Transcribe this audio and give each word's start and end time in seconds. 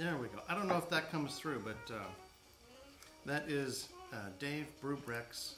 There 0.00 0.16
we 0.16 0.28
go. 0.28 0.38
I 0.48 0.54
don't 0.54 0.66
know 0.66 0.78
if 0.78 0.88
that 0.88 1.12
comes 1.12 1.34
through, 1.38 1.62
but 1.62 1.94
uh, 1.94 1.98
that 3.26 3.50
is 3.50 3.90
uh, 4.14 4.30
Dave 4.38 4.66
Brubeck's 4.82 5.56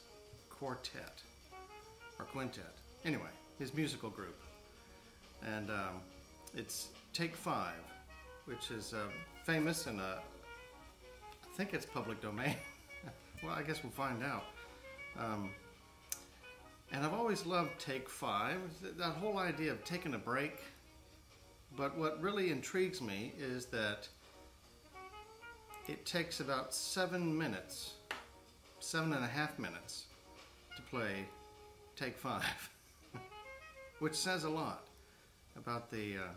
quartet 0.49 1.21
or 2.19 2.25
quintet. 2.25 2.75
Anyway, 3.05 3.29
his 3.57 3.73
musical 3.73 4.09
group, 4.09 4.37
and 5.47 5.69
um, 5.69 6.01
it's 6.57 6.89
Take 7.13 7.37
Five, 7.37 7.79
which 8.43 8.69
is 8.69 8.93
uh, 8.93 9.05
famous 9.45 9.87
and 9.87 10.01
I 10.01 10.17
think 11.55 11.73
it's 11.73 11.85
public 11.85 12.21
domain. 12.21 12.57
well, 13.45 13.53
I 13.53 13.63
guess 13.63 13.81
we'll 13.81 13.93
find 13.93 14.21
out. 14.25 14.43
Um, 15.17 15.51
and 16.91 17.05
I've 17.05 17.13
always 17.13 17.45
loved 17.45 17.79
Take 17.79 18.09
Five. 18.09 18.59
That 18.97 19.13
whole 19.13 19.37
idea 19.37 19.71
of 19.71 19.85
taking 19.85 20.15
a 20.15 20.19
break. 20.19 20.59
But 21.77 21.97
what 21.97 22.21
really 22.21 22.51
intrigues 22.51 23.01
me 23.01 23.31
is 23.39 23.67
that 23.67 24.09
it 25.87 26.05
takes 26.05 26.39
about 26.39 26.73
seven 26.73 27.37
minutes, 27.37 27.93
seven 28.79 29.13
and 29.13 29.23
a 29.23 29.27
half 29.27 29.59
minutes, 29.59 30.05
to 30.75 30.81
play 30.83 31.25
Take 31.95 32.17
Five, 32.17 32.69
which 33.99 34.15
says 34.15 34.43
a 34.43 34.49
lot 34.49 34.87
about 35.57 35.91
the 35.91 36.17
uh, 36.17 36.31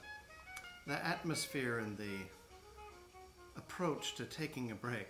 the 0.86 1.04
atmosphere 1.04 1.78
and 1.78 1.96
the 1.96 2.18
approach 3.56 4.14
to 4.16 4.24
taking 4.24 4.70
a 4.70 4.74
break. 4.74 5.08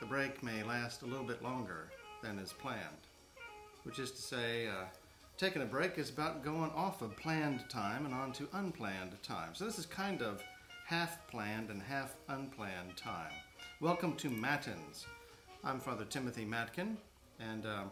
The 0.00 0.06
break 0.06 0.42
may 0.42 0.62
last 0.62 1.02
a 1.02 1.06
little 1.06 1.26
bit 1.26 1.42
longer 1.42 1.90
than 2.22 2.38
is 2.38 2.52
planned, 2.52 3.06
which 3.84 3.98
is 3.98 4.10
to 4.12 4.22
say, 4.22 4.66
uh, 4.68 4.84
taking 5.36 5.62
a 5.62 5.66
break 5.66 5.98
is 5.98 6.10
about 6.10 6.44
going 6.44 6.70
off 6.72 7.02
of 7.02 7.16
planned 7.16 7.68
time 7.68 8.06
and 8.06 8.14
onto 8.14 8.48
unplanned 8.52 9.22
time. 9.22 9.50
So 9.54 9.64
this 9.64 9.78
is 9.78 9.86
kind 9.86 10.22
of 10.22 10.42
half 10.86 11.26
planned 11.28 11.70
and 11.70 11.82
half 11.82 12.14
unplanned 12.28 12.96
time. 12.96 13.32
Welcome 13.80 14.14
to 14.16 14.30
Matins. 14.30 15.04
I'm 15.64 15.80
Father 15.80 16.04
Timothy 16.04 16.44
Matkin, 16.44 16.96
and 17.40 17.66
uh, 17.66 17.82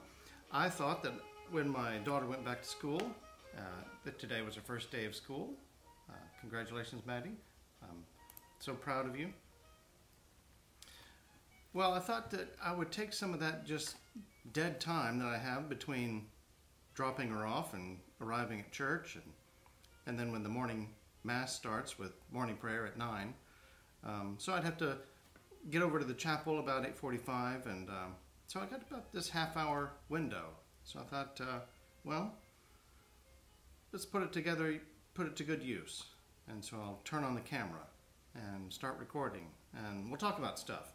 I 0.53 0.69
thought 0.69 1.03
that 1.03 1.12
when 1.51 1.69
my 1.69 1.98
daughter 1.98 2.25
went 2.25 2.45
back 2.45 2.62
to 2.62 2.69
school, 2.69 3.03
uh, 3.59 3.61
that 4.05 4.17
today 4.17 4.43
was 4.43 4.55
her 4.55 4.61
first 4.61 4.93
day 4.93 5.06
of 5.06 5.15
school. 5.17 5.51
Uh, 6.09 6.15
congratulations, 6.41 7.03
Maddie. 7.05 7.37
I'm 7.83 8.05
so 8.61 8.75
proud 8.75 9.06
of 9.06 9.19
you. 9.19 9.33
Well, 11.75 11.95
I 11.95 11.99
thought 11.99 12.31
that 12.31 12.55
I 12.62 12.73
would 12.73 12.93
take 12.93 13.12
some 13.12 13.34
of 13.34 13.41
that 13.41 13.67
just 13.67 13.97
dead 14.53 14.81
time 14.81 15.19
that 15.19 15.28
I 15.28 15.37
have 15.37 15.69
between 15.69 16.27
dropping 16.95 17.28
her 17.31 17.45
off 17.45 17.75
and 17.75 17.99
arriving 18.21 18.61
at 18.61 18.71
church, 18.71 19.17
and, 19.17 19.25
and 20.06 20.19
then 20.19 20.31
when 20.31 20.45
the 20.45 20.49
morning 20.49 20.91
mass 21.25 21.53
starts 21.53 21.99
with 21.99 22.12
morning 22.31 22.56
prayer 22.56 22.87
at 22.87 22.97
9. 22.97 23.34
Um, 24.05 24.37
so 24.39 24.53
I'd 24.53 24.65
have 24.65 24.78
to 24.78 24.99
get 25.71 25.83
over 25.83 25.99
to 25.99 26.05
the 26.05 26.15
chapel 26.15 26.59
about 26.59 26.85
8.45, 26.85 27.67
and 27.67 27.89
um, 27.89 28.15
so 28.47 28.61
I 28.61 28.67
got 28.67 28.83
about 28.89 29.13
this 29.13 29.29
half 29.29 29.57
hour 29.57 29.93
window. 30.09 30.45
So 30.85 31.01
I 31.01 31.05
thought, 31.05 31.41
uh, 31.41 31.61
well, 32.05 32.35
let's 33.93 34.05
put 34.05 34.23
it 34.23 34.33
together, 34.33 34.81
put 35.15 35.27
it 35.27 35.37
to 35.37 35.45
good 35.45 35.63
use. 35.63 36.05
And 36.49 36.65
so 36.65 36.77
I'll 36.77 37.01
turn 37.05 37.25
on 37.25 37.35
the 37.35 37.41
camera 37.41 37.87
and 38.35 38.73
start 38.73 38.97
recording, 38.99 39.47
and 39.77 40.09
we'll 40.09 40.19
talk 40.19 40.39
about 40.39 40.59
stuff. 40.59 40.93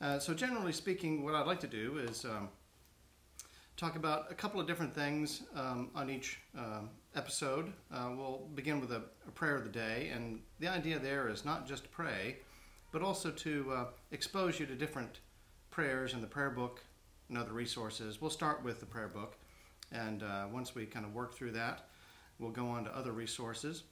Uh, 0.00 0.18
so 0.18 0.34
generally 0.34 0.72
speaking, 0.72 1.24
what 1.24 1.34
I'd 1.34 1.46
like 1.46 1.60
to 1.60 1.66
do 1.66 1.98
is 1.98 2.24
um, 2.24 2.48
talk 3.76 3.96
about 3.96 4.30
a 4.30 4.34
couple 4.34 4.60
of 4.60 4.66
different 4.66 4.94
things 4.94 5.42
um, 5.54 5.90
on 5.94 6.10
each 6.10 6.38
uh, 6.56 6.80
episode. 7.14 7.72
We'll 7.90 8.48
begin 8.54 8.80
with 8.80 8.92
a, 8.92 9.02
a, 9.26 9.30
prayer 9.32 9.56
of 9.56 9.64
the 9.64 9.70
day, 9.70 10.10
and 10.14 10.40
the 10.60 10.68
idea 10.68 10.98
there 10.98 11.28
is 11.28 11.44
not 11.44 11.66
just 11.66 11.90
pray, 11.90 12.36
but 12.92 13.02
also 13.02 13.30
to 13.30 13.72
uh, 13.74 13.84
expose 14.12 14.60
you 14.60 14.66
to 14.66 14.74
different 14.74 15.20
prayers 15.70 16.12
in 16.12 16.20
the 16.20 16.26
prayer 16.26 16.50
book 16.50 16.82
and 17.28 17.38
other 17.38 17.52
resources. 17.52 18.20
We'll 18.20 18.30
start 18.30 18.62
with 18.62 18.78
the 18.78 18.86
prayer 18.86 19.08
book, 19.08 19.36
and 19.90 20.22
uh, 20.22 20.44
once 20.52 20.74
we 20.74 20.84
kind 20.84 21.06
of 21.06 21.14
work 21.14 21.34
through 21.34 21.52
that, 21.52 21.86
we'll 22.38 22.50
go 22.50 22.68
on 22.68 22.84
to 22.84 22.96
other 22.96 23.12
resources. 23.12 23.84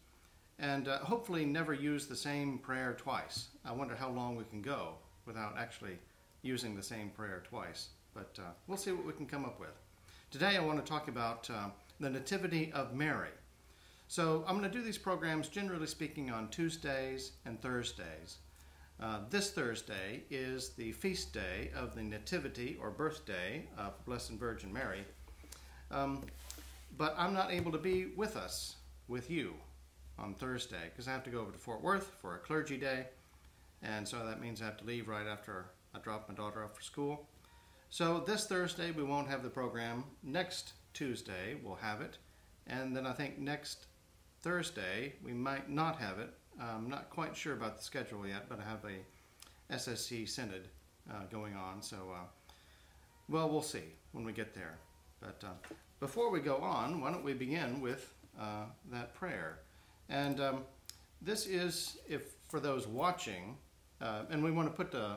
And 0.59 0.89
uh, 0.89 0.99
hopefully, 0.99 1.47
never 1.47 1.73
use 1.73 2.07
the 2.07 2.17
same 2.17 2.59
prayer 2.59 2.95
twice. 2.99 3.49
I 3.65 3.73
wonder 3.73 3.97
how 3.97 4.11
long 4.11 4.37
we 4.37 4.45
can 4.45 4.61
go 4.61 4.97
without 5.25 5.57
actually 5.57 5.99
using 6.43 6.77
the 6.77 6.83
same 6.83 7.09
prayer 7.09 7.43
twice. 7.49 7.89
But 8.13 8.39
uh, 8.39 8.51
we'll 8.67 8.77
see 8.77 8.93
what 8.93 9.07
we 9.07 9.15
can 9.15 9.27
come 9.27 9.47
up 9.47 9.59
with. 9.59 9.79
Today, 10.31 10.59
I 10.59 10.61
want 10.61 10.85
to 10.85 10.89
talk 10.89 11.09
about 11.09 11.49
uh, 11.49 11.69
the 11.99 12.11
Nativity 12.11 12.71
of 12.75 12.95
Mary. 12.95 13.31
So, 14.09 14.45
I'm 14.47 14.59
going 14.59 14.71
to 14.71 14.79
do 14.79 14.85
these 14.85 14.99
programs, 14.99 15.49
generally 15.49 15.87
speaking, 15.87 16.31
on 16.31 16.49
Tuesdays 16.49 17.33
and 17.47 17.61
Thursdays. 17.63 18.37
Uh, 19.03 19.21
this 19.31 19.51
Thursday 19.51 20.25
is 20.29 20.71
the 20.71 20.93
feast 20.93 21.33
day 21.33 21.71
of 21.75 21.95
the 21.95 22.03
Nativity 22.03 22.77
or 22.83 22.91
birthday 22.91 23.67
of 23.79 24.05
Blessed 24.05 24.33
Virgin 24.33 24.71
Mary. 24.71 25.05
Um, 25.91 26.23
but 26.99 27.15
I'm 27.17 27.33
not 27.33 27.51
able 27.51 27.73
to 27.73 27.79
be 27.79 28.07
with 28.15 28.37
us, 28.37 28.77
with 29.09 29.31
you, 29.31 29.55
on 30.19 30.35
Thursday 30.35 30.91
because 30.91 31.09
I 31.09 31.13
have 31.13 31.25
to 31.25 31.31
go 31.31 31.41
over 31.41 31.51
to 31.51 31.57
Fort 31.57 31.83
Worth 31.83 32.13
for 32.21 32.35
a 32.35 32.39
clergy 32.39 32.77
day. 32.77 33.07
And 33.83 34.07
so 34.07 34.19
that 34.27 34.39
means 34.39 34.61
I 34.61 34.67
have 34.67 34.77
to 34.77 34.85
leave 34.85 35.09
right 35.09 35.27
after 35.27 35.71
I 35.95 35.99
drop 36.01 36.29
my 36.29 36.35
daughter 36.35 36.63
off 36.63 36.77
for 36.77 36.83
school. 36.83 37.27
So 37.89 38.23
this 38.27 38.47
Thursday 38.47 38.91
we 38.91 39.03
won't 39.03 39.29
have 39.29 39.43
the 39.43 39.49
program. 39.49 40.05
Next 40.23 40.75
Tuesday 40.93 41.57
we'll 41.65 41.77
have 41.77 42.03
it. 42.03 42.19
And 42.67 42.95
then 42.95 43.07
I 43.07 43.13
think 43.13 43.39
next 43.39 43.87
Thursday 44.43 45.15
we 45.25 45.33
might 45.33 45.71
not 45.71 45.97
have 45.97 46.19
it 46.19 46.35
I'm 46.61 46.89
not 46.89 47.11
quite 47.11 47.37
sure 47.37 47.55
about 47.55 47.79
the 47.79 47.83
schedule 47.83 48.27
yet, 48.27 48.49
but 48.49 48.61
I 48.61 48.65
have 48.65 48.85
a 48.85 49.75
SSC 49.75 50.29
Synod 50.29 50.69
uh, 51.11 51.25
going 51.31 51.55
on. 51.55 51.81
So, 51.83 51.97
uh, 52.15 52.53
well, 53.29 53.49
we'll 53.49 53.63
see 53.63 53.85
when 54.13 54.25
we 54.25 54.33
get 54.33 54.55
there. 54.55 54.79
But 55.21 55.43
uh, 55.45 55.75
before 56.01 56.31
we 56.31 56.41
go 56.41 56.57
on, 56.57 57.01
why 57.01 57.11
don't 57.13 57.25
we 57.25 57.35
begin 57.35 57.81
with 57.81 58.13
uh, 58.39 58.65
that 58.91 59.15
prayer? 59.15 59.61
And 60.09 60.41
um, 60.41 60.63
this 61.23 61.47
is, 61.47 61.99
if 62.09 62.35
for 62.49 62.61
those 62.61 62.87
watching, 62.87 63.57
uh, 64.01 64.23
and 64.31 64.43
we 64.43 64.51
want 64.51 64.69
to 64.69 64.75
put 64.75 64.95
uh, 64.95 65.17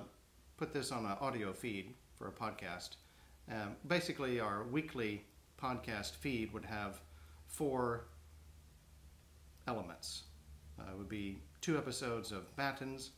put 0.58 0.74
this 0.74 0.92
on 0.92 1.06
an 1.06 1.18
audio 1.20 1.52
feed 1.52 1.94
for 2.16 2.28
a 2.28 2.32
podcast. 2.32 2.92
Um, 3.52 3.76
basically, 3.88 4.40
our 4.40 4.64
weekly 4.64 5.26
podcast 5.62 6.12
feed 6.12 6.54
would 6.54 6.66
have 6.66 7.02
four 7.48 8.06
elements. 9.68 10.24
Uh, 10.80 10.96
would 10.98 11.10
be 11.10 11.40
two 11.62 11.78
episodes 11.78 12.32
of 12.32 12.44
Matins, 12.58 13.12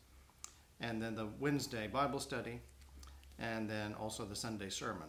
and 0.80 1.02
then 1.02 1.16
the 1.16 1.28
Wednesday 1.40 1.88
Bible 1.88 2.20
study, 2.20 2.60
and 3.40 3.70
then 3.70 3.94
also 3.94 4.26
the 4.26 4.36
Sunday 4.36 4.70
sermon. 4.70 5.08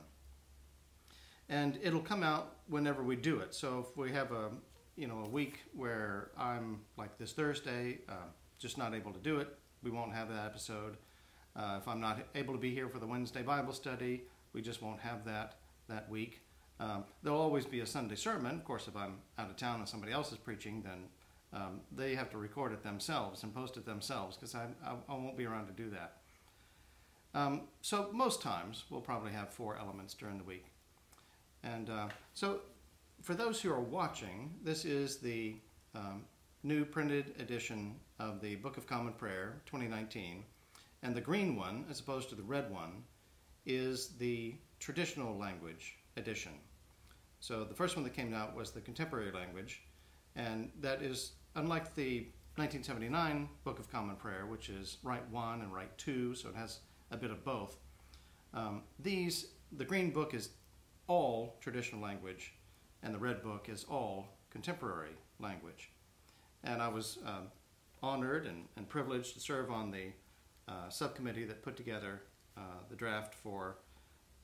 And 1.49 1.79
it'll 1.83 2.01
come 2.01 2.23
out 2.23 2.57
whenever 2.69 3.03
we 3.03 3.17
do 3.17 3.41
it. 3.41 3.55
So 3.55 3.87
if 3.89 3.97
we 3.97 4.11
have 4.13 4.33
a 4.33 4.51
you 4.97 5.07
know 5.07 5.25
a 5.25 5.29
week 5.29 5.61
where 5.75 6.31
I'm 6.39 6.81
like 6.97 7.19
this 7.19 7.33
Thursday, 7.33 7.99
uh, 8.09 8.29
just 8.59 8.79
not 8.79 8.95
able 8.95 9.13
to 9.13 9.21
do 9.21 9.39
it, 9.39 9.49
we 9.83 9.91
won't 9.91 10.13
have 10.13 10.29
that 10.29 10.45
episode. 10.47 10.97
Uh, 11.55 11.79
if 11.81 11.89
I'm 11.89 12.01
not 12.01 12.21
able 12.35 12.55
to 12.55 12.61
be 12.61 12.75
here 12.75 12.89
for 12.89 12.99
the 12.99 13.07
Wednesday 13.07 13.43
Bible 13.43 13.73
study, 13.73 14.25
we 14.53 14.61
just 14.61 14.83
won't 14.83 15.01
have 15.01 15.25
that 15.25 15.57
that 15.89 16.09
week. 16.11 16.43
Um, 16.79 17.05
there'll 17.23 17.41
always 17.41 17.65
be 17.65 17.81
a 17.81 17.87
Sunday 17.87 18.17
sermon. 18.17 18.57
Of 18.57 18.65
course, 18.65 18.89
if 18.89 18.97
I'm 18.97 19.19
out 19.39 19.49
of 19.49 19.57
town 19.57 19.81
and 19.81 19.89
somebody 19.89 20.13
else 20.13 20.33
is 20.33 20.39
preaching, 20.39 20.83
then 20.83 21.05
um, 21.57 21.81
they 21.91 22.15
have 22.15 22.31
to 22.31 22.39
record 22.39 22.73
it 22.73 22.83
themselves 22.83 23.43
and 23.43 23.55
post 23.55 23.79
it 23.79 23.87
themselves 23.87 24.37
because 24.37 24.55
I, 24.55 24.67
I, 24.85 24.95
I, 25.09 25.15
won't 25.15 25.39
be 25.39 25.47
around 25.47 25.67
to 25.69 25.73
do 25.73 25.89
that. 25.91 26.19
Um, 27.35 27.63
so 27.81 28.11
most 28.13 28.43
times 28.43 28.85
we'll 28.91 29.01
probably 29.01 29.33
have 29.33 29.53
four 29.53 29.79
elements 29.79 30.13
during 30.13 30.37
the 30.37 30.45
week. 30.45 30.67
And 31.63 31.89
uh, 31.89 32.09
so 32.35 32.61
for 33.23 33.35
those 33.35 33.61
who 33.61 33.73
are 33.73 33.81
watching, 33.81 34.55
this 34.63 34.85
is 34.85 35.17
the 35.17 35.57
um, 35.95 36.25
new 36.63 36.85
printed 36.85 37.35
edition 37.39 37.97
of 38.19 38.43
the 38.43 38.57
Book 38.57 38.77
of 38.77 38.87
Common 38.87 39.15
Prayer 39.15 39.63
2019. 39.65 40.45
And 41.03 41.15
the 41.15 41.21
green 41.23 41.57
one, 41.57 41.87
as 41.91 42.01
opposed 42.01 42.29
to 42.31 42.35
the 42.35 42.43
red 42.43 42.71
one, 42.71 43.03
is 43.65 44.09
the 44.19 44.57
traditional 44.79 45.37
language 45.39 45.97
edition. 46.19 46.53
So 47.41 47.65
the 47.65 47.75
first 47.75 47.97
one 47.97 48.05
that 48.05 48.15
came 48.15 48.35
out 48.35 48.55
was 48.55 48.73
the 48.73 48.81
contemporary 48.81 49.33
language, 49.33 49.83
and 50.35 50.71
that 50.81 51.03
is 51.03 51.33
unlike 51.57 51.95
the 51.95 52.19
1979 52.57 53.49
Book 53.65 53.79
of 53.79 53.91
Common 53.91 54.15
Prayer, 54.17 54.47
which 54.47 54.69
is 54.69 54.99
Rite 55.03 55.29
1 55.31 55.63
and 55.63 55.73
Rite 55.73 55.97
2, 55.99 56.35
so 56.35 56.51
it 56.51 56.55
has 56.55 56.81
a 57.11 57.17
bit 57.17 57.31
of 57.31 57.45
both. 57.45 57.79
Um, 58.53 58.83
these, 58.99 59.49
the 59.73 59.85
Green 59.85 60.11
Book 60.11 60.35
is 60.35 60.51
all 61.09 61.57
traditional 61.61 62.01
language, 62.01 62.55
and 63.03 63.15
the 63.15 63.19
Red 63.19 63.43
Book 63.43 63.69
is 63.71 63.85
all 63.85 64.29
contemporary 64.51 65.17
language. 65.39 65.91
And 66.63 66.83
I 66.83 66.89
was 66.89 67.19
um, 67.25 67.49
honored 68.03 68.47
and, 68.47 68.65
and, 68.77 68.89
privileged 68.89 69.35
to 69.35 69.41
serve 69.41 69.71
on 69.71 69.91
the 69.91 70.09
uh, 70.69 70.89
subcommittee 70.91 71.45
that 71.45 71.63
put 71.63 71.77
together 71.77 72.23
uh, 72.57 72.61
the 72.91 72.97
draft 72.97 73.35
for 73.35 73.79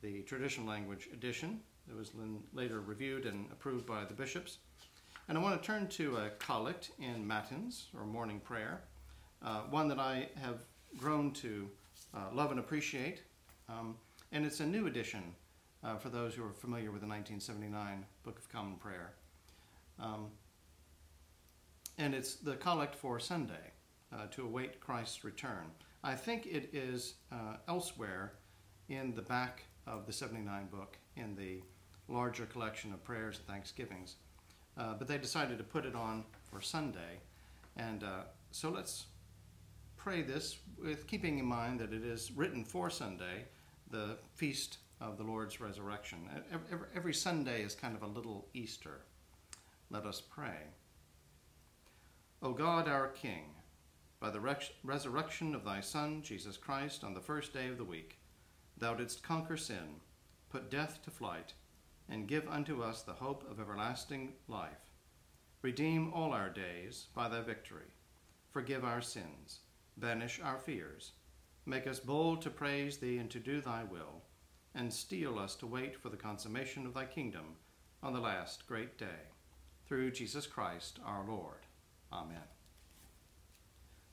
the 0.01 0.23
traditional 0.23 0.67
language 0.67 1.09
edition. 1.13 1.61
It 1.89 1.97
was 1.97 2.13
later 2.55 2.81
reviewed 2.81 3.27
and 3.27 3.51
approved 3.51 3.87
by 3.87 4.05
the 4.05 4.15
bishops. 4.15 4.59
And 5.29 5.39
I 5.39 5.41
want 5.41 5.61
to 5.61 5.67
turn 5.67 5.89
to 5.89 6.17
a 6.17 6.31
collect 6.39 6.91
in 6.99 7.27
Matins, 7.27 7.87
or 7.97 8.05
morning 8.05 8.41
prayer. 8.41 8.83
uh, 9.43 9.63
one 9.71 9.89
that 9.89 9.99
I 9.99 10.29
have 10.41 10.65
grown 10.97 11.33
to 11.33 11.69
uh, 12.15 12.27
love 12.33 12.51
and 12.51 12.61
appreciate. 12.61 13.23
Um, 13.69 13.97
and 14.31 14.45
it's 14.47 14.61
a 14.61 14.67
new 14.67 14.87
edition 14.87 15.35
uh, 15.83 15.97
for 15.97 16.09
those 16.11 16.35
who 16.35 16.45
are 16.45 16.53
familiar 16.53 16.91
with 16.91 17.01
the 17.01 17.09
1979 17.09 18.05
Book 18.23 18.39
of 18.39 18.49
Common 18.51 18.77
Prayer. 18.77 19.15
Um, 19.99 20.29
and 21.99 22.15
it's 22.15 22.37
the 22.37 22.55
collect 22.57 22.95
for 22.95 23.19
Sunday 23.21 23.73
uh, 24.13 24.27
to 24.33 24.45
await 24.45 24.81
Christ's 24.81 25.25
return. 25.25 25.71
I 26.05 26.15
think 26.15 26.47
it 26.47 26.71
is 26.73 27.15
uh, 27.31 27.57
elsewhere 27.69 28.35
in 28.89 29.15
the 29.15 29.23
back 29.23 29.65
of 29.87 30.07
the 30.07 30.13
79 30.13 30.67
book 30.67 30.97
in 31.17 31.35
the 31.35 31.63
larger 32.09 32.47
collection 32.47 32.93
of 32.93 33.03
prayers 33.05 33.39
and 33.39 33.47
thanksgivings. 33.47 34.17
Uh, 34.77 34.95
but 34.99 35.07
they 35.07 35.19
decided 35.19 35.59
to 35.59 35.65
put 35.65 35.85
it 35.85 35.95
on 35.95 36.25
for 36.51 36.61
Sunday. 36.61 37.21
And 37.77 38.03
uh, 38.03 38.23
so 38.51 38.71
let's 38.71 39.07
pray 39.97 40.23
this 40.23 40.59
with 40.83 41.07
keeping 41.07 41.39
in 41.39 41.45
mind 41.45 41.81
that 41.81 41.93
it 41.93 42.05
is 42.05 42.33
written 42.33 42.65
for 42.65 42.91
Sunday, 42.91 43.45
the 43.91 44.17
feast 44.35 44.79
of 45.01 45.19
the 45.19 45.25
Lord's 45.25 45.61
resurrection. 45.61 46.29
Every, 46.53 46.87
every 46.95 47.15
Sunday 47.15 47.63
is 47.63 47.75
kind 47.75 47.95
of 47.95 48.03
a 48.03 48.07
little 48.07 48.47
Easter. 48.55 49.01
Let 49.91 50.07
us 50.07 50.21
pray. 50.21 50.57
O 52.43 52.53
God, 52.53 52.89
our 52.89 53.09
King, 53.09 53.45
by 54.19 54.31
the 54.31 54.57
resurrection 54.83 55.55
of 55.55 55.65
thy 55.65 55.81
Son, 55.81 56.23
Jesus 56.23 56.57
Christ, 56.57 57.05
on 57.05 57.15
the 57.15 57.21
first 57.21 57.53
day 57.53 57.69
of 57.69 57.79
the 57.79 57.85
week, 57.85 58.19
thou 58.79 58.95
didst 58.95 59.23
conquer 59.23 59.57
sin, 59.57 60.01
put 60.51 60.71
death 60.71 61.01
to 61.05 61.11
flight, 61.11 61.53
and 62.13 62.29
give 62.29 62.47
unto 62.47 62.83
us 62.83 63.01
the 63.03 63.13
hope 63.15 63.43
of 63.51 63.59
everlasting 63.59 64.35
life. 64.47 64.91
Redeem 65.63 66.13
all 66.13 66.33
our 66.33 66.51
days 66.51 67.07
by 67.15 67.27
thy 67.27 67.41
victory. 67.41 67.91
Forgive 68.51 68.85
our 68.85 69.01
sins, 69.01 69.61
banish 69.97 70.39
our 70.45 70.59
fears, 70.59 71.13
make 71.65 71.87
us 71.87 71.99
bold 71.99 72.43
to 72.43 72.51
praise 72.51 72.99
thee 72.99 73.17
and 73.17 73.31
to 73.31 73.39
do 73.39 73.63
thy 73.63 73.85
will, 73.85 74.21
and 74.75 74.93
steel 74.93 75.39
us 75.39 75.55
to 75.55 75.67
wait 75.67 75.97
for 75.97 76.11
the 76.11 76.17
consummation 76.17 76.85
of 76.85 76.93
thy 76.93 77.07
kingdom 77.07 77.57
on 78.03 78.13
the 78.13 78.21
last 78.21 78.67
great 78.67 78.99
day. 78.99 79.31
Through 79.87 80.11
Jesus 80.11 80.47
Christ 80.47 80.99
our 81.07 81.25
Lord. 81.27 81.67
Amen. 82.13 82.37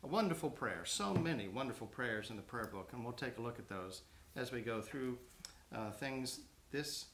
A 0.03 0.07
wonderful 0.07 0.49
prayer. 0.49 0.85
So 0.85 1.13
many 1.13 1.49
wonderful 1.49 1.87
prayers 1.87 2.29
in 2.29 2.37
the 2.37 2.41
prayer 2.41 2.69
book, 2.71 2.91
and 2.93 3.03
we'll 3.03 3.11
take 3.11 3.37
a 3.37 3.41
look 3.41 3.59
at 3.59 3.67
those 3.67 4.03
as 4.37 4.53
we 4.53 4.61
go 4.61 4.79
through 4.79 5.17
uh, 5.75 5.91
things 5.91 6.39
this 6.71 7.07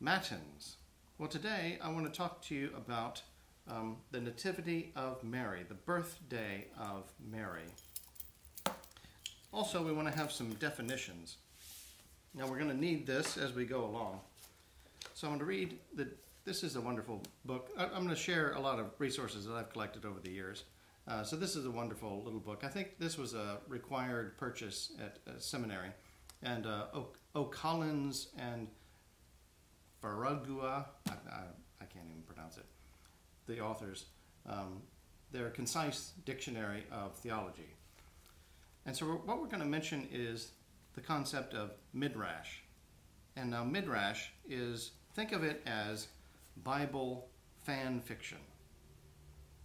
Matins. 0.00 0.76
Well, 1.18 1.28
today 1.28 1.78
I 1.80 1.88
want 1.88 2.12
to 2.12 2.12
talk 2.12 2.42
to 2.46 2.54
you 2.54 2.70
about 2.76 3.22
um, 3.68 3.98
the 4.10 4.20
Nativity 4.20 4.92
of 4.96 5.22
Mary, 5.22 5.64
the 5.68 5.74
birthday 5.74 6.66
of 6.78 7.12
Mary. 7.30 7.62
Also, 9.52 9.82
we 9.82 9.92
want 9.92 10.08
to 10.08 10.18
have 10.18 10.32
some 10.32 10.52
definitions. 10.54 11.36
Now, 12.34 12.48
we're 12.48 12.58
going 12.58 12.70
to 12.70 12.76
need 12.76 13.06
this 13.06 13.36
as 13.36 13.54
we 13.54 13.64
go 13.64 13.84
along. 13.84 14.20
So, 15.14 15.28
I'm 15.28 15.34
going 15.34 15.40
to 15.40 15.46
read 15.46 15.78
the. 15.94 16.08
This 16.44 16.62
is 16.62 16.76
a 16.76 16.80
wonderful 16.80 17.22
book. 17.44 17.70
I, 17.78 17.84
am 17.84 18.02
going 18.02 18.08
to 18.08 18.16
share 18.16 18.52
a 18.52 18.60
lot 18.60 18.78
of 18.78 18.86
resources 18.98 19.46
that 19.46 19.54
I've 19.54 19.70
collected 19.70 20.04
over 20.04 20.18
the 20.20 20.30
years. 20.30 20.64
Uh, 21.06 21.22
so, 21.22 21.36
this 21.36 21.54
is 21.54 21.66
a 21.66 21.70
wonderful 21.70 22.22
little 22.24 22.40
book. 22.40 22.64
I 22.64 22.68
think 22.68 22.98
this 22.98 23.16
was 23.16 23.32
a 23.32 23.58
required 23.68 24.36
purchase 24.38 24.92
at 25.00 25.18
a 25.32 25.40
seminary. 25.40 25.90
And 26.42 26.66
uh, 26.66 26.86
O'Collins 27.34 28.28
and 28.36 28.66
Faragua, 30.04 30.84
I, 31.08 31.12
I, 31.12 31.42
I, 31.80 31.84
can't 31.86 32.06
even 32.10 32.22
pronounce 32.26 32.58
it, 32.58 32.66
the 33.46 33.60
authors, 33.60 34.06
um, 34.46 34.82
their 35.32 35.48
concise 35.48 36.12
dictionary 36.26 36.84
of 36.92 37.14
theology. 37.14 37.74
And 38.84 38.94
so 38.94 39.06
what 39.06 39.40
we're 39.40 39.46
going 39.46 39.62
to 39.62 39.68
mention 39.68 40.06
is 40.12 40.52
the 40.94 41.00
concept 41.00 41.54
of 41.54 41.70
midrash. 41.94 42.58
And 43.36 43.50
now 43.50 43.64
midrash 43.64 44.28
is, 44.48 44.92
think 45.14 45.32
of 45.32 45.42
it 45.42 45.62
as 45.66 46.08
Bible 46.62 47.28
fan 47.62 48.00
fiction. 48.00 48.38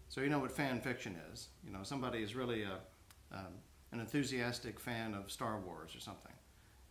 So 0.08 0.22
you 0.22 0.30
know 0.30 0.40
what 0.40 0.52
fan 0.52 0.80
fiction 0.80 1.18
is. 1.34 1.50
You 1.66 1.74
know, 1.74 1.84
somebody 1.84 2.20
is 2.20 2.34
really 2.34 2.64
a, 2.64 2.80
um, 3.34 3.60
an 3.92 4.00
enthusiastic 4.00 4.80
fan 4.80 5.14
of 5.14 5.30
Star 5.30 5.60
Wars 5.60 5.96
or 5.96 6.00
something. 6.00 6.32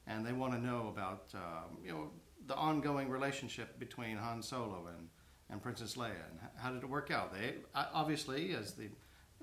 And 0.06 0.24
they 0.24 0.32
want 0.32 0.52
to 0.52 0.60
know 0.60 0.88
about, 0.88 1.24
um, 1.34 1.78
you 1.82 1.92
know, 1.92 2.10
the 2.48 2.56
ongoing 2.56 3.08
relationship 3.08 3.78
between 3.78 4.16
Han 4.16 4.42
Solo 4.42 4.88
and, 4.96 5.08
and 5.50 5.62
Princess 5.62 5.94
Leia, 5.94 6.28
and 6.30 6.40
how 6.56 6.72
did 6.72 6.82
it 6.82 6.88
work 6.88 7.10
out? 7.10 7.32
They 7.32 7.54
obviously, 7.74 8.54
as 8.54 8.72
the 8.72 8.88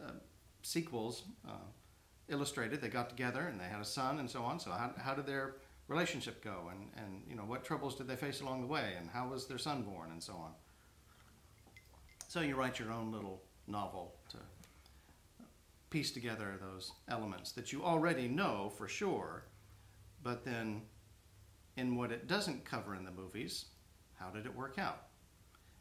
uh, 0.04 0.12
sequels 0.63 1.24
uh, 1.48 1.68
illustrated, 2.28 2.81
they 2.81 2.90
got 2.90 3.10
together 3.10 3.48
and 3.48 3.60
they 3.60 3.66
had 3.66 3.80
a 3.80 3.86
son 3.86 4.19
and 4.19 4.30
so 4.30 4.44
on. 4.44 4.60
So 4.60 4.72
how, 4.72 4.92
how 4.98 5.13
did 5.13 5.28
their 5.28 5.56
relationship 5.88 6.44
go, 6.44 6.72
and, 6.72 6.90
and 6.98 7.22
you 7.30 7.36
know 7.36 7.44
what 7.44 7.63
troubles 7.63 7.96
did 7.96 8.07
they 8.07 8.16
face 8.16 8.42
along 8.42 8.62
the 8.62 8.68
way, 8.68 8.94
and 8.98 9.10
how 9.10 9.30
was 9.30 9.46
their 9.46 9.60
son 9.60 9.84
born, 9.84 10.12
and 10.12 10.22
so 10.22 10.34
on. 10.34 10.52
So 12.28 12.42
you 12.42 12.56
write 12.56 12.80
your 12.80 12.92
own 12.92 13.12
little 13.12 13.44
novel 13.68 14.16
to 14.30 14.38
piece 15.92 16.12
together 16.12 16.60
those 16.60 16.92
elements 17.07 17.52
that 17.52 17.72
you 17.72 17.84
already 17.84 18.28
know 18.28 18.72
for 18.75 18.88
sure, 18.88 19.46
but 20.24 20.44
then 20.44 20.81
in 21.77 21.95
what 21.95 22.12
it 22.12 22.27
doesn't 22.27 22.66
cover 22.66 22.95
in 22.95 23.04
the 23.04 23.12
movies, 23.12 23.66
how 24.13 24.30
did 24.30 24.45
it 24.45 24.56
work 24.56 24.80
out? 24.80 25.07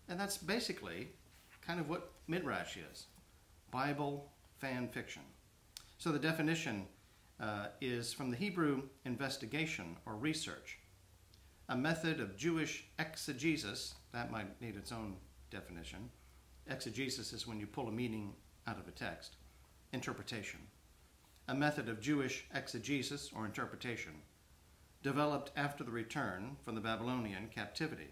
And 0.09 0.19
that's 0.19 0.37
basically 0.37 1.09
kind 1.67 1.81
of 1.81 1.89
what 1.89 2.13
Midrash 2.27 2.77
is 2.77 3.07
Bible 3.71 4.31
fan 4.59 4.89
fiction. 4.89 5.23
So 5.99 6.13
the 6.13 6.19
definition 6.19 6.87
uh, 7.41 7.67
is 7.81 8.13
from 8.13 8.31
the 8.31 8.37
Hebrew 8.37 8.83
investigation 9.05 9.97
or 10.07 10.17
research, 10.17 10.79
a 11.69 11.77
method 11.77 12.21
of 12.21 12.37
Jewish 12.37 12.87
exegesis, 12.99 13.95
that 14.13 14.31
might 14.31 14.61
need 14.61 14.77
its 14.77 14.93
own 14.93 15.17
definition. 15.51 16.11
Exegesis 16.69 17.33
is 17.33 17.47
when 17.47 17.59
you 17.59 17.67
pull 17.67 17.89
a 17.89 17.93
meaning 17.93 18.35
out 18.67 18.79
of 18.79 18.87
a 18.89 18.93
text, 18.93 19.37
interpretation. 19.93 20.61
A 21.49 21.55
method 21.55 21.89
of 21.89 22.01
Jewish 22.01 22.45
exegesis 22.55 23.31
or 23.35 23.45
interpretation 23.45 24.13
developed 25.05 25.53
after 25.55 25.85
the 25.85 25.91
return 25.91 26.57
from 26.65 26.75
the 26.75 26.81
Babylonian 26.81 27.51
captivity. 27.55 28.09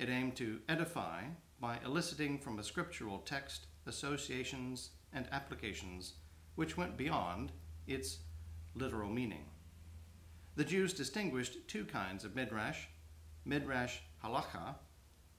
It 0.00 0.08
aimed 0.08 0.34
to 0.36 0.58
edify 0.68 1.22
by 1.60 1.78
eliciting 1.84 2.36
from 2.36 2.58
a 2.58 2.64
scriptural 2.64 3.20
text 3.20 3.68
associations 3.86 4.90
and 5.12 5.28
applications 5.30 6.14
which 6.56 6.76
went 6.76 6.96
beyond 6.96 7.52
its 7.86 8.18
literal 8.74 9.08
meaning. 9.08 9.44
The 10.56 10.64
Jews 10.64 10.92
distinguished 10.92 11.68
two 11.68 11.84
kinds 11.84 12.24
of 12.24 12.34
midrash 12.34 12.88
midrash 13.44 13.98
halacha, 14.24 14.74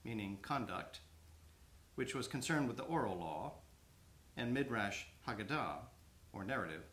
meaning 0.05 0.39
conduct, 0.41 1.01
which 1.95 2.15
was 2.15 2.29
concerned 2.29 2.69
with 2.69 2.77
the 2.77 2.83
oral 2.83 3.17
law, 3.17 3.55
and 4.37 4.53
midrash 4.53 5.03
haggadah, 5.27 5.79
or 6.31 6.45
narrative, 6.45 6.83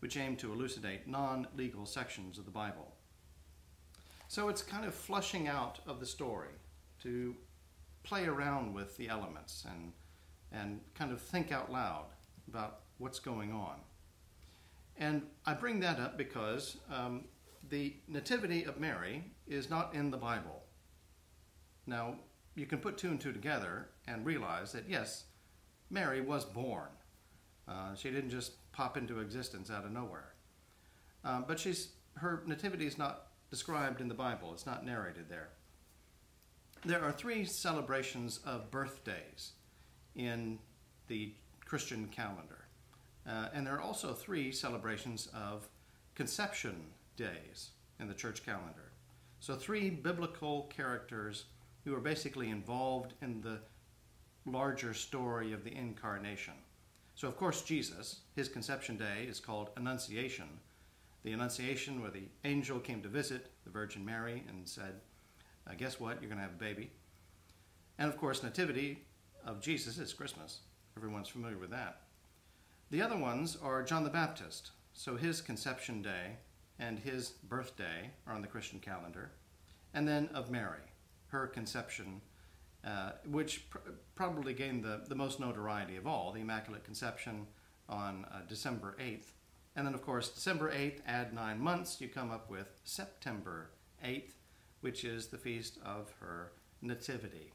which 0.00 0.16
aimed 0.16 0.38
to 0.38 0.52
elucidate 0.52 1.06
non 1.06 1.46
legal 1.54 1.84
sections 1.86 2.38
of 2.38 2.46
the 2.46 2.50
Bible. 2.50 2.93
So 4.28 4.48
it's 4.48 4.62
kind 4.62 4.84
of 4.84 4.94
flushing 4.94 5.48
out 5.48 5.80
of 5.86 6.00
the 6.00 6.06
story 6.06 6.48
to 7.02 7.34
play 8.02 8.26
around 8.26 8.74
with 8.74 8.96
the 8.96 9.08
elements 9.08 9.64
and, 9.70 9.92
and 10.52 10.80
kind 10.94 11.12
of 11.12 11.20
think 11.20 11.52
out 11.52 11.70
loud 11.70 12.06
about 12.48 12.80
what's 12.98 13.18
going 13.18 13.52
on. 13.52 13.76
And 14.96 15.22
I 15.44 15.54
bring 15.54 15.80
that 15.80 15.98
up 15.98 16.16
because 16.16 16.76
um, 16.92 17.24
the 17.68 17.94
Nativity 18.06 18.64
of 18.64 18.78
Mary 18.78 19.24
is 19.46 19.70
not 19.70 19.94
in 19.94 20.10
the 20.10 20.16
Bible. 20.16 20.62
Now, 21.86 22.16
you 22.54 22.66
can 22.66 22.78
put 22.78 22.96
two 22.96 23.08
and 23.08 23.20
two 23.20 23.32
together 23.32 23.88
and 24.06 24.24
realize 24.24 24.72
that 24.72 24.88
yes, 24.88 25.24
Mary 25.90 26.20
was 26.20 26.44
born. 26.44 26.88
Uh, 27.66 27.94
she 27.94 28.10
didn't 28.10 28.30
just 28.30 28.70
pop 28.72 28.96
into 28.96 29.20
existence 29.20 29.70
out 29.70 29.84
of 29.84 29.90
nowhere. 29.90 30.34
Uh, 31.24 31.40
but 31.46 31.58
she's 31.58 31.90
her 32.16 32.42
nativity 32.46 32.86
is 32.86 32.96
not 32.96 33.28
described 33.54 34.00
in 34.00 34.08
the 34.08 34.14
Bible. 34.14 34.50
It's 34.52 34.66
not 34.66 34.84
narrated 34.84 35.26
there. 35.28 35.50
There 36.84 37.00
are 37.00 37.12
three 37.12 37.44
celebrations 37.44 38.40
of 38.44 38.68
birthdays 38.72 39.52
in 40.16 40.58
the 41.06 41.32
Christian 41.64 42.08
calendar. 42.08 42.64
Uh, 43.24 43.50
and 43.54 43.64
there 43.64 43.76
are 43.76 43.80
also 43.80 44.12
three 44.12 44.50
celebrations 44.50 45.28
of 45.32 45.68
conception 46.16 46.86
days 47.16 47.70
in 48.00 48.08
the 48.08 48.14
church 48.14 48.44
calendar. 48.44 48.90
So, 49.38 49.54
three 49.54 49.88
biblical 49.88 50.62
characters 50.76 51.44
who 51.84 51.94
are 51.94 52.00
basically 52.00 52.50
involved 52.50 53.14
in 53.22 53.40
the 53.40 53.60
larger 54.46 54.94
story 54.94 55.52
of 55.52 55.62
the 55.62 55.76
incarnation. 55.76 56.54
So, 57.14 57.28
of 57.28 57.36
course, 57.36 57.62
Jesus, 57.62 58.22
his 58.34 58.48
conception 58.48 58.96
day 58.96 59.26
is 59.28 59.38
called 59.38 59.70
Annunciation. 59.76 60.48
The 61.24 61.32
Annunciation, 61.32 62.02
where 62.02 62.10
the 62.10 62.28
angel 62.44 62.78
came 62.78 63.02
to 63.02 63.08
visit 63.08 63.50
the 63.64 63.70
Virgin 63.70 64.04
Mary 64.04 64.44
and 64.48 64.68
said, 64.68 65.00
uh, 65.66 65.72
Guess 65.76 65.98
what? 65.98 66.20
You're 66.20 66.28
going 66.28 66.38
to 66.38 66.44
have 66.44 66.52
a 66.52 66.64
baby. 66.64 66.90
And 67.98 68.08
of 68.08 68.18
course, 68.18 68.42
Nativity 68.42 69.04
of 69.44 69.60
Jesus 69.60 69.98
is 69.98 70.12
Christmas. 70.12 70.60
Everyone's 70.96 71.28
familiar 71.28 71.56
with 71.56 71.70
that. 71.70 72.02
The 72.90 73.00
other 73.00 73.16
ones 73.16 73.56
are 73.62 73.82
John 73.82 74.04
the 74.04 74.10
Baptist. 74.10 74.72
So 74.92 75.16
his 75.16 75.40
conception 75.40 76.02
day 76.02 76.36
and 76.78 76.98
his 76.98 77.30
birthday 77.48 78.10
are 78.26 78.34
on 78.34 78.42
the 78.42 78.48
Christian 78.48 78.78
calendar. 78.78 79.30
And 79.94 80.06
then 80.06 80.28
of 80.34 80.50
Mary, 80.50 80.80
her 81.28 81.46
conception, 81.46 82.20
uh, 82.86 83.12
which 83.26 83.70
pr- 83.70 83.78
probably 84.14 84.52
gained 84.52 84.84
the, 84.84 85.02
the 85.08 85.14
most 85.14 85.40
notoriety 85.40 85.96
of 85.96 86.06
all, 86.06 86.32
the 86.32 86.40
Immaculate 86.40 86.84
Conception 86.84 87.46
on 87.88 88.26
uh, 88.30 88.40
December 88.48 88.96
8th. 89.00 89.32
And 89.76 89.86
then, 89.86 89.94
of 89.94 90.02
course, 90.02 90.28
December 90.30 90.70
8th, 90.70 91.00
add 91.06 91.34
nine 91.34 91.60
months, 91.60 92.00
you 92.00 92.08
come 92.08 92.30
up 92.30 92.48
with 92.48 92.68
September 92.84 93.70
8th, 94.04 94.32
which 94.82 95.04
is 95.04 95.26
the 95.26 95.38
feast 95.38 95.78
of 95.84 96.12
her 96.20 96.52
Nativity. 96.80 97.52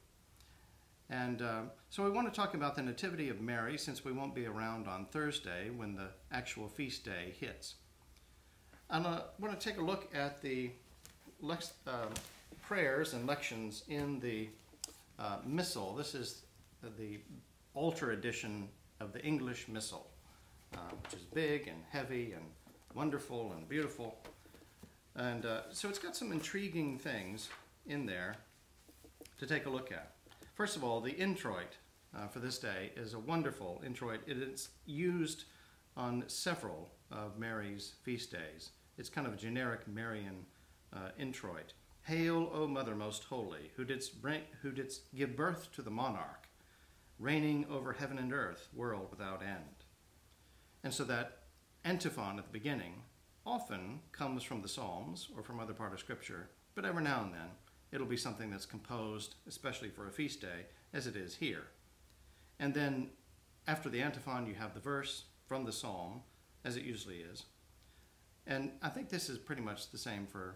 And 1.09 1.41
uh, 1.41 1.61
so 1.89 2.03
we 2.03 2.09
want 2.11 2.31
to 2.31 2.39
talk 2.39 2.53
about 2.55 2.75
the 2.75 2.81
Nativity 2.81 3.29
of 3.29 3.41
Mary 3.41 3.77
since 3.77 4.03
we 4.03 4.11
won't 4.11 4.35
be 4.35 4.45
around 4.45 4.87
on 4.87 5.05
Thursday 5.05 5.69
when 5.69 5.95
the 5.95 6.09
actual 6.31 6.67
feast 6.67 7.05
day 7.05 7.33
hits. 7.39 7.75
I 8.89 8.99
want 9.39 9.59
to 9.59 9.69
take 9.69 9.79
a 9.79 9.83
look 9.83 10.13
at 10.15 10.41
the 10.41 10.71
lex- 11.41 11.73
uh, 11.85 12.07
prayers 12.61 13.13
and 13.13 13.27
lections 13.27 13.83
in 13.87 14.19
the 14.19 14.49
uh, 15.19 15.37
Missal. 15.45 15.95
This 15.95 16.15
is 16.15 16.41
the 16.97 17.19
altar 17.73 18.11
edition 18.11 18.67
of 18.99 19.13
the 19.13 19.23
English 19.23 19.67
Missal, 19.67 20.08
uh, 20.75 20.89
which 21.03 21.13
is 21.13 21.25
big 21.25 21.67
and 21.67 21.83
heavy 21.89 22.33
and 22.33 22.45
wonderful 22.93 23.53
and 23.53 23.67
beautiful. 23.67 24.17
And 25.15 25.45
uh, 25.45 25.61
so 25.71 25.89
it's 25.89 25.99
got 25.99 26.15
some 26.15 26.31
intriguing 26.31 26.97
things 26.97 27.49
in 27.85 28.05
there 28.05 28.35
to 29.39 29.45
take 29.45 29.65
a 29.65 29.69
look 29.69 29.91
at. 29.91 30.13
First 30.55 30.75
of 30.75 30.83
all, 30.83 31.01
the 31.01 31.11
introit 31.11 31.77
uh, 32.15 32.27
for 32.27 32.39
this 32.39 32.59
day 32.59 32.91
is 32.95 33.13
a 33.13 33.19
wonderful 33.19 33.81
introit. 33.85 34.21
It 34.27 34.37
is 34.37 34.69
used 34.85 35.45
on 35.95 36.23
several 36.27 36.89
of 37.11 37.37
Mary's 37.37 37.93
feast 38.03 38.31
days. 38.31 38.71
It's 38.97 39.09
kind 39.09 39.27
of 39.27 39.33
a 39.33 39.37
generic 39.37 39.87
Marian 39.87 40.45
uh, 40.93 41.09
introit. 41.17 41.73
Hail, 42.03 42.49
O 42.53 42.67
Mother 42.67 42.95
most 42.95 43.25
holy, 43.25 43.71
who 43.75 43.85
didst, 43.85 44.21
bring, 44.21 44.41
who 44.61 44.71
didst 44.71 45.13
give 45.15 45.35
birth 45.35 45.71
to 45.73 45.81
the 45.81 45.91
monarch, 45.91 46.47
reigning 47.19 47.65
over 47.69 47.93
heaven 47.93 48.17
and 48.17 48.33
earth, 48.33 48.67
world 48.73 49.07
without 49.11 49.43
end. 49.43 49.78
And 50.83 50.93
so 50.93 51.03
that 51.05 51.39
antiphon 51.83 52.37
at 52.37 52.45
the 52.45 52.51
beginning 52.51 53.03
often 53.45 53.99
comes 54.11 54.43
from 54.43 54.61
the 54.61 54.67
Psalms 54.67 55.29
or 55.35 55.43
from 55.43 55.59
other 55.59 55.73
part 55.73 55.93
of 55.93 55.99
Scripture, 55.99 56.49
but 56.75 56.85
every 56.85 57.03
now 57.03 57.23
and 57.23 57.33
then 57.33 57.49
it'll 57.91 58.07
be 58.07 58.17
something 58.17 58.49
that's 58.49 58.65
composed, 58.65 59.35
especially 59.47 59.89
for 59.89 60.07
a 60.07 60.11
feast 60.11 60.41
day, 60.41 60.67
as 60.93 61.07
it 61.07 61.15
is 61.15 61.35
here. 61.35 61.67
And 62.59 62.73
then 62.73 63.09
after 63.67 63.89
the 63.89 64.01
antiphon, 64.01 64.45
you 64.45 64.55
have 64.55 64.73
the 64.73 64.79
verse 64.79 65.23
from 65.47 65.65
the 65.65 65.71
psalm, 65.71 66.21
as 66.63 66.75
it 66.75 66.83
usually 66.83 67.17
is. 67.17 67.45
And 68.45 68.71
I 68.81 68.89
think 68.89 69.09
this 69.09 69.29
is 69.29 69.37
pretty 69.37 69.61
much 69.61 69.91
the 69.91 69.97
same 69.97 70.27
for 70.27 70.55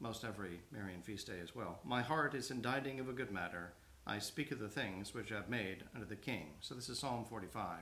most 0.00 0.24
every 0.24 0.60
Marian 0.70 1.02
feast 1.02 1.26
day 1.28 1.40
as 1.42 1.54
well. 1.54 1.78
My 1.84 2.02
heart 2.02 2.34
is 2.34 2.50
inditing 2.50 2.98
of 2.98 3.08
a 3.08 3.12
good 3.12 3.30
matter. 3.30 3.72
I 4.06 4.18
speak 4.18 4.50
of 4.50 4.58
the 4.58 4.68
things 4.68 5.14
which 5.14 5.30
I've 5.30 5.48
made 5.48 5.84
under 5.94 6.06
the 6.06 6.16
king. 6.16 6.54
So 6.60 6.74
this 6.74 6.88
is 6.88 6.98
Psalm 6.98 7.24
45. 7.24 7.78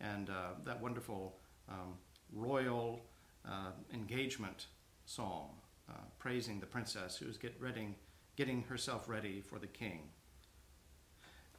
And 0.00 0.30
uh, 0.30 0.54
that 0.64 0.80
wonderful 0.80 1.36
um, 1.68 1.94
royal 2.32 3.00
uh, 3.46 3.72
engagement 3.92 4.66
psalm, 5.04 5.50
uh, 5.88 5.94
praising 6.18 6.60
the 6.60 6.66
princess 6.66 7.16
who 7.16 7.28
is 7.28 7.36
get 7.36 7.54
ready, 7.60 7.88
getting 8.36 8.62
herself 8.62 9.08
ready 9.08 9.40
for 9.40 9.58
the 9.58 9.66
king. 9.66 10.08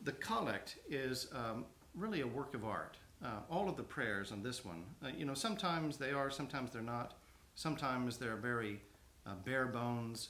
The 0.04 0.14
collect 0.14 0.78
is 0.90 1.28
um, 1.34 1.66
really 1.94 2.22
a 2.22 2.28
work 2.28 2.54
of 2.54 2.66
art. 2.66 2.98
Uh, 3.24 3.42
all 3.52 3.70
of 3.70 3.78
the 3.78 3.84
prayers 3.84 4.32
on 4.32 4.42
this 4.42 4.66
one, 4.66 4.84
uh, 5.06 5.10
you 5.16 5.26
know, 5.26 5.36
sometimes 5.36 5.98
they 5.98 6.12
are, 6.12 6.32
sometimes 6.32 6.72
they're 6.72 6.82
not. 6.82 7.14
Sometimes 7.54 8.18
they're 8.18 8.38
very 8.38 8.80
bare 9.46 9.68
bones 9.68 10.30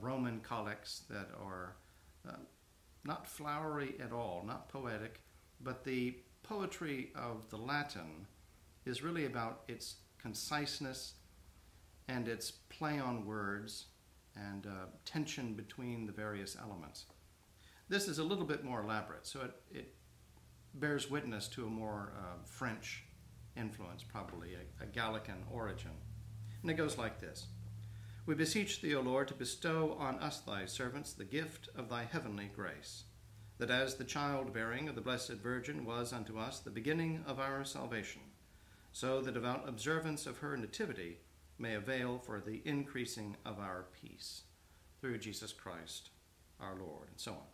Roman 0.00 0.38
collects 0.40 1.02
that 1.10 1.28
are 1.42 1.74
not 3.04 3.26
flowery 3.26 3.94
at 4.00 4.12
all, 4.12 4.44
not 4.46 4.68
poetic, 4.68 5.20
but 5.60 5.84
the 5.84 6.14
poetry 6.44 7.10
of 7.16 7.50
the 7.50 7.56
Latin 7.56 8.26
is 8.84 9.02
really 9.02 9.24
about 9.26 9.62
its 9.66 9.96
conciseness 10.22 11.14
and 12.06 12.28
its 12.28 12.50
play 12.50 13.00
on 13.00 13.26
words 13.26 13.86
and 14.36 14.66
uh, 14.66 14.86
tension 15.04 15.54
between 15.54 16.06
the 16.06 16.12
various 16.12 16.56
elements. 16.60 17.06
This 17.88 18.08
is 18.08 18.18
a 18.18 18.24
little 18.24 18.44
bit 18.44 18.64
more 18.64 18.82
elaborate, 18.82 19.26
so 19.26 19.40
it, 19.40 19.54
it 19.72 19.94
bears 20.74 21.10
witness 21.10 21.48
to 21.48 21.66
a 21.66 21.70
more 21.70 22.12
uh, 22.18 22.44
French 22.44 23.04
influence, 23.56 24.02
probably, 24.02 24.54
a, 24.54 24.84
a 24.84 24.86
Gallican 24.86 25.44
origin. 25.52 25.92
And 26.62 26.70
it 26.70 26.74
goes 26.74 26.98
like 26.98 27.20
this 27.20 27.46
We 28.26 28.34
beseech 28.34 28.80
thee, 28.80 28.94
O 28.94 29.00
Lord, 29.00 29.28
to 29.28 29.34
bestow 29.34 29.96
on 29.98 30.18
us, 30.18 30.40
thy 30.40 30.66
servants, 30.66 31.12
the 31.12 31.24
gift 31.24 31.68
of 31.76 31.88
thy 31.88 32.04
heavenly 32.04 32.50
grace, 32.54 33.04
that 33.58 33.70
as 33.70 33.94
the 33.94 34.04
childbearing 34.04 34.88
of 34.88 34.94
the 34.94 35.00
Blessed 35.00 35.32
Virgin 35.32 35.84
was 35.84 36.12
unto 36.12 36.38
us 36.38 36.58
the 36.58 36.70
beginning 36.70 37.24
of 37.26 37.38
our 37.38 37.64
salvation, 37.64 38.22
so 38.92 39.20
the 39.20 39.32
devout 39.32 39.68
observance 39.68 40.26
of 40.26 40.38
her 40.38 40.56
nativity 40.56 41.18
may 41.58 41.74
avail 41.74 42.18
for 42.18 42.40
the 42.40 42.62
increasing 42.64 43.36
of 43.44 43.58
our 43.58 43.86
peace 44.00 44.42
through 45.00 45.18
Jesus 45.18 45.52
Christ 45.52 46.10
our 46.60 46.74
Lord, 46.78 47.08
and 47.08 47.18
so 47.18 47.32
on. 47.32 47.46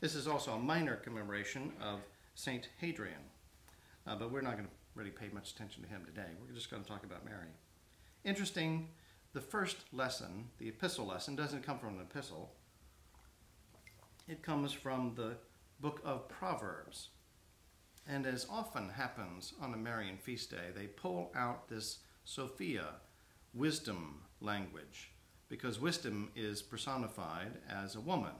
This 0.00 0.14
is 0.14 0.26
also 0.26 0.52
a 0.52 0.58
minor 0.58 0.96
commemoration 0.96 1.72
of 1.80 2.00
Saint 2.34 2.68
Hadrian, 2.80 3.22
uh, 4.06 4.16
but 4.16 4.32
we're 4.32 4.40
not 4.40 4.56
going 4.56 4.66
to 4.66 4.72
really 4.94 5.10
pay 5.10 5.28
much 5.32 5.52
attention 5.52 5.82
to 5.82 5.88
him 5.88 6.04
today. 6.04 6.28
We're 6.40 6.54
just 6.54 6.70
going 6.70 6.82
to 6.82 6.88
talk 6.88 7.04
about 7.04 7.24
Mary. 7.24 7.48
Interesting, 8.24 8.88
the 9.32 9.40
first 9.40 9.76
lesson, 9.92 10.48
the 10.58 10.68
epistle 10.68 11.06
lesson, 11.06 11.36
doesn't 11.36 11.62
come 11.64 11.78
from 11.78 11.98
an 11.98 12.00
epistle. 12.00 12.52
It 14.28 14.42
comes 14.42 14.72
from 14.72 15.14
the 15.16 15.36
book 15.80 16.00
of 16.04 16.28
Proverbs. 16.28 17.08
And 18.06 18.26
as 18.26 18.46
often 18.48 18.88
happens 18.88 19.52
on 19.60 19.74
a 19.74 19.76
Marian 19.76 20.16
feast 20.16 20.50
day, 20.50 20.70
they 20.74 20.86
pull 20.86 21.32
out 21.34 21.68
this 21.68 21.98
Sophia, 22.24 22.86
wisdom 23.52 24.22
language, 24.40 25.10
because 25.48 25.80
wisdom 25.80 26.30
is 26.36 26.62
personified 26.62 27.58
as 27.68 27.96
a 27.96 28.00
woman. 28.00 28.32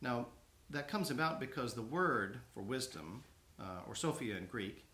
Now, 0.00 0.28
that 0.70 0.88
comes 0.88 1.10
about 1.10 1.40
because 1.40 1.74
the 1.74 1.82
word 1.82 2.40
for 2.54 2.62
wisdom, 2.62 3.24
uh, 3.60 3.80
or 3.86 3.94
Sophia 3.94 4.36
in 4.36 4.46
Greek, 4.46 4.84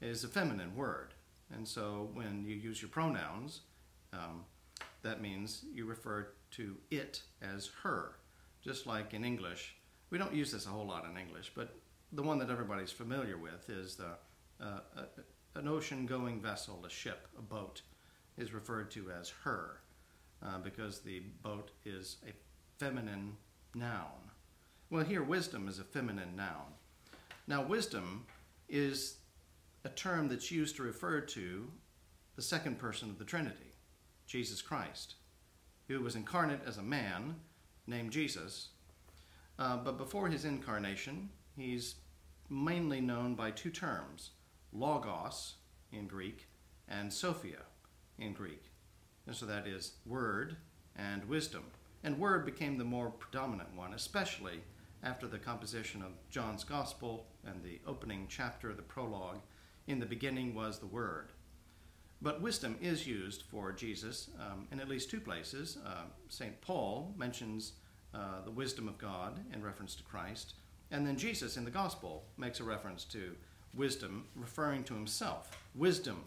is 0.00 0.24
a 0.24 0.28
feminine 0.28 0.74
word. 0.74 1.14
And 1.52 1.66
so 1.66 2.10
when 2.14 2.44
you 2.44 2.54
use 2.56 2.80
your 2.80 2.88
pronouns, 2.90 3.60
um, 4.12 4.44
that 5.02 5.20
means 5.20 5.64
you 5.72 5.84
refer 5.84 6.28
to 6.52 6.76
it 6.90 7.22
as 7.40 7.70
her. 7.82 8.16
Just 8.62 8.86
like 8.86 9.12
in 9.12 9.24
English, 9.24 9.76
we 10.10 10.18
don't 10.18 10.34
use 10.34 10.52
this 10.52 10.66
a 10.66 10.68
whole 10.68 10.86
lot 10.86 11.04
in 11.04 11.16
English, 11.16 11.52
but 11.54 11.74
the 12.12 12.22
one 12.22 12.38
that 12.38 12.50
everybody's 12.50 12.92
familiar 12.92 13.36
with 13.36 13.68
is 13.68 13.96
the, 13.96 14.10
uh, 14.60 14.80
a, 14.96 15.58
an 15.58 15.66
ocean 15.66 16.06
going 16.06 16.40
vessel, 16.40 16.84
a 16.86 16.90
ship, 16.90 17.26
a 17.38 17.42
boat, 17.42 17.82
is 18.38 18.52
referred 18.52 18.90
to 18.92 19.10
as 19.10 19.30
her 19.44 19.80
uh, 20.44 20.58
because 20.58 21.00
the 21.00 21.20
boat 21.42 21.70
is 21.84 22.16
a 22.26 22.32
feminine 22.78 23.36
noun. 23.74 24.30
Well, 24.90 25.04
here, 25.04 25.22
wisdom 25.22 25.68
is 25.68 25.78
a 25.78 25.84
feminine 25.84 26.36
noun. 26.36 26.74
Now, 27.46 27.62
wisdom 27.62 28.26
is 28.68 29.16
a 29.84 29.88
term 29.88 30.28
that's 30.28 30.50
used 30.50 30.76
to 30.76 30.82
refer 30.82 31.20
to 31.20 31.70
the 32.36 32.42
second 32.42 32.78
person 32.78 33.10
of 33.10 33.18
the 33.18 33.24
Trinity, 33.24 33.74
Jesus 34.26 34.62
Christ, 34.62 35.16
who 35.88 36.00
was 36.00 36.14
incarnate 36.14 36.60
as 36.66 36.78
a 36.78 36.82
man 36.82 37.36
named 37.86 38.12
Jesus. 38.12 38.68
Uh, 39.58 39.76
but 39.76 39.98
before 39.98 40.28
his 40.28 40.44
incarnation, 40.44 41.30
he's 41.56 41.96
mainly 42.48 43.00
known 43.00 43.34
by 43.34 43.50
two 43.50 43.70
terms 43.70 44.30
logos 44.72 45.54
in 45.92 46.06
Greek 46.06 46.48
and 46.88 47.12
sophia 47.12 47.58
in 48.18 48.32
Greek. 48.32 48.70
And 49.26 49.36
so 49.36 49.46
that 49.46 49.66
is 49.66 49.92
word 50.06 50.56
and 50.96 51.24
wisdom. 51.26 51.64
And 52.02 52.18
word 52.18 52.44
became 52.44 52.78
the 52.78 52.84
more 52.84 53.10
predominant 53.10 53.76
one, 53.76 53.94
especially 53.94 54.60
after 55.02 55.26
the 55.26 55.38
composition 55.38 56.02
of 56.02 56.12
John's 56.30 56.64
Gospel 56.64 57.26
and 57.44 57.62
the 57.62 57.80
opening 57.86 58.26
chapter, 58.28 58.70
of 58.70 58.76
the 58.76 58.82
prologue, 58.82 59.40
in 59.86 59.98
the 59.98 60.06
beginning 60.06 60.54
was 60.54 60.78
the 60.78 60.86
Word. 60.86 61.30
But 62.22 62.40
wisdom 62.40 62.76
is 62.80 63.06
used 63.06 63.42
for 63.42 63.72
Jesus 63.72 64.30
um, 64.40 64.68
in 64.70 64.78
at 64.80 64.88
least 64.88 65.10
two 65.10 65.20
places. 65.20 65.78
Uh, 65.84 66.04
St. 66.28 66.60
Paul 66.60 67.12
mentions 67.16 67.72
uh, 68.14 68.42
the 68.44 68.50
wisdom 68.50 68.86
of 68.86 68.96
God 68.96 69.40
in 69.52 69.60
reference 69.62 69.96
to 69.96 70.04
Christ, 70.04 70.54
and 70.92 71.04
then 71.06 71.16
Jesus 71.16 71.56
in 71.56 71.64
the 71.64 71.70
Gospel 71.70 72.24
makes 72.36 72.60
a 72.60 72.64
reference 72.64 73.04
to 73.06 73.34
wisdom, 73.74 74.26
referring 74.36 74.84
to 74.84 74.94
himself. 74.94 75.50
Wisdom 75.74 76.22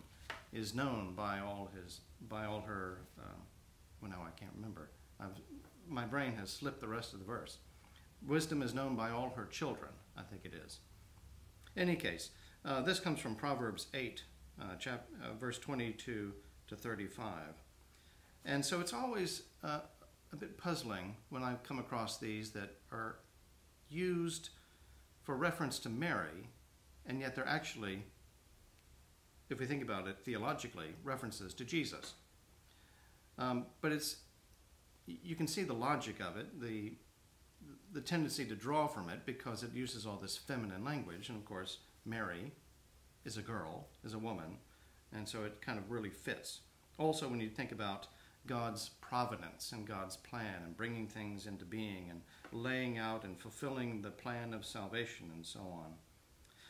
is 0.51 0.73
known 0.75 1.13
by 1.15 1.39
all 1.39 1.69
his, 1.75 2.01
by 2.29 2.45
all 2.45 2.61
her. 2.61 2.97
Uh, 3.17 3.39
well, 4.01 4.11
now 4.11 4.21
I 4.27 4.37
can't 4.37 4.51
remember. 4.55 4.89
I've, 5.19 5.39
my 5.87 6.03
brain 6.05 6.33
has 6.33 6.49
slipped 6.49 6.81
the 6.81 6.87
rest 6.87 7.13
of 7.13 7.19
the 7.19 7.25
verse. 7.25 7.57
Wisdom 8.27 8.61
is 8.61 8.73
known 8.73 8.95
by 8.95 9.11
all 9.11 9.31
her 9.35 9.45
children. 9.45 9.91
I 10.17 10.23
think 10.23 10.41
it 10.43 10.53
is. 10.65 10.79
In 11.75 11.83
any 11.83 11.95
case, 11.95 12.31
Uh, 12.65 12.81
this 12.81 12.99
comes 12.99 13.19
from 13.19 13.35
Proverbs 13.35 13.87
8, 13.93 14.23
uh, 14.61 14.75
chap- 14.75 15.07
uh, 15.23 15.33
verse 15.33 15.57
22 15.59 16.33
to 16.67 16.75
35. 16.75 17.31
And 18.45 18.63
so 18.63 18.79
it's 18.79 18.93
always 18.93 19.43
uh, 19.63 19.79
a 20.31 20.35
bit 20.35 20.57
puzzling 20.57 21.15
when 21.29 21.43
I 21.43 21.55
come 21.63 21.79
across 21.79 22.17
these 22.17 22.51
that 22.51 22.75
are 22.91 23.17
used 23.89 24.49
for 25.23 25.35
reference 25.35 25.79
to 25.79 25.89
Mary, 25.89 26.49
and 27.05 27.19
yet 27.19 27.35
they're 27.35 27.47
actually, 27.47 28.03
if 29.49 29.59
we 29.59 29.65
think 29.65 29.81
about 29.81 30.07
it 30.07 30.17
theologically, 30.23 30.89
references 31.03 31.53
to 31.55 31.65
Jesus. 31.65 32.13
Um, 33.37 33.65
but 33.81 33.91
it's 33.91 34.17
you 35.07 35.35
can 35.35 35.47
see 35.47 35.63
the 35.63 35.73
logic 35.73 36.19
of 36.19 36.37
it, 36.37 36.61
the 36.61 36.93
the 37.91 38.01
tendency 38.01 38.45
to 38.45 38.55
draw 38.55 38.87
from 38.87 39.09
it 39.09 39.25
because 39.25 39.63
it 39.63 39.73
uses 39.73 40.05
all 40.05 40.17
this 40.17 40.37
feminine 40.37 40.83
language, 40.83 41.29
and 41.29 41.37
of 41.37 41.45
course 41.45 41.79
Mary 42.05 42.51
is 43.25 43.37
a 43.37 43.41
girl, 43.41 43.87
is 44.03 44.13
a 44.13 44.19
woman, 44.19 44.57
and 45.13 45.27
so 45.27 45.43
it 45.43 45.61
kind 45.61 45.77
of 45.77 45.91
really 45.91 46.09
fits. 46.09 46.61
Also, 46.97 47.27
when 47.27 47.41
you 47.41 47.49
think 47.49 47.71
about 47.71 48.07
God's 48.47 48.89
providence 49.01 49.71
and 49.71 49.87
God's 49.87 50.17
plan 50.17 50.61
and 50.63 50.77
bringing 50.77 51.07
things 51.07 51.47
into 51.47 51.65
being 51.65 52.09
and 52.09 52.21
laying 52.51 52.97
out 52.97 53.23
and 53.23 53.39
fulfilling 53.39 54.01
the 54.01 54.11
plan 54.11 54.53
of 54.53 54.65
salvation 54.65 55.31
and 55.33 55.45
so 55.45 55.59
on. 55.59 55.93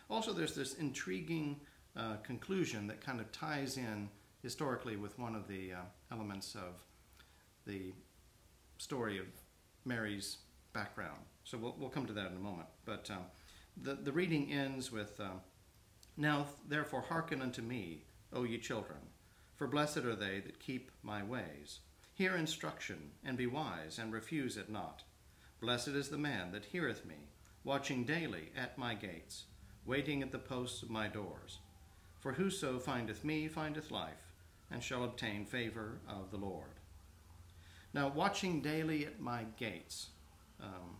Also, 0.10 0.32
there's 0.32 0.56
this 0.56 0.76
intriguing 0.76 1.60
uh, 1.98 2.16
conclusion 2.18 2.88
that 2.88 3.02
kind 3.02 3.20
of 3.20 3.32
ties 3.32 3.78
in 3.78 4.10
historically 4.42 4.96
with 4.96 5.18
one 5.20 5.36
of 5.36 5.48
the 5.48 5.74
uh, 5.74 5.78
elements 6.12 6.56
of 6.56 6.86
the 7.66 7.94
story 8.78 9.18
of 9.18 9.26
Mary's 9.86 10.38
background. 10.74 11.20
So 11.44 11.58
we'll, 11.58 11.76
we'll 11.80 11.90
come 11.90 12.06
to 12.06 12.14
that 12.14 12.32
in 12.32 12.38
a 12.38 12.40
moment. 12.40 12.68
But 12.86 13.10
um, 13.10 13.24
the, 13.82 13.96
the 13.96 14.12
reading 14.12 14.52
ends 14.52 14.92
with 14.92 15.20
um, 15.20 15.42
Now 16.18 16.48
therefore 16.68 17.02
hearken 17.02 17.42
unto 17.42 17.62
me, 17.62 18.04
O 18.32 18.44
ye 18.44 18.58
children, 18.58 19.00
for 19.56 19.68
blessed 19.68 19.98
are 19.98 20.16
they 20.16 20.40
that 20.40 20.60
keep 20.60 20.92
my 21.04 21.24
ways. 21.24 21.80
Hear 22.14 22.36
instruction, 22.36 23.12
and 23.24 23.38
be 23.38 23.48
wise, 23.48 24.00
and 24.00 24.14
refuse 24.14 24.56
it 24.56 24.70
not. 24.70 25.04
Blessed 25.60 25.90
is 25.90 26.10
the 26.10 26.18
man 26.18 26.52
that 26.52 26.66
heareth 26.66 27.06
me, 27.06 27.28
watching 27.64 28.06
daily 28.06 28.52
at 28.56 28.78
my 28.78 28.94
gates, 28.94 29.46
waiting 29.86 30.22
at 30.22 30.32
the 30.32 30.40
posts 30.40 30.82
of 30.82 30.90
my 30.90 31.08
doors. 31.08 31.60
For 32.20 32.34
whoso 32.34 32.80
findeth 32.80 33.24
me 33.24 33.48
findeth 33.48 33.92
life, 33.92 34.34
and 34.72 34.82
shall 34.82 35.04
obtain 35.04 35.46
favor 35.46 36.00
of 36.08 36.32
the 36.32 36.38
Lord. 36.38 36.80
Now, 37.94 38.08
watching 38.08 38.62
daily 38.62 39.06
at 39.06 39.20
my 39.20 39.46
gates 39.58 40.08
um, 40.62 40.98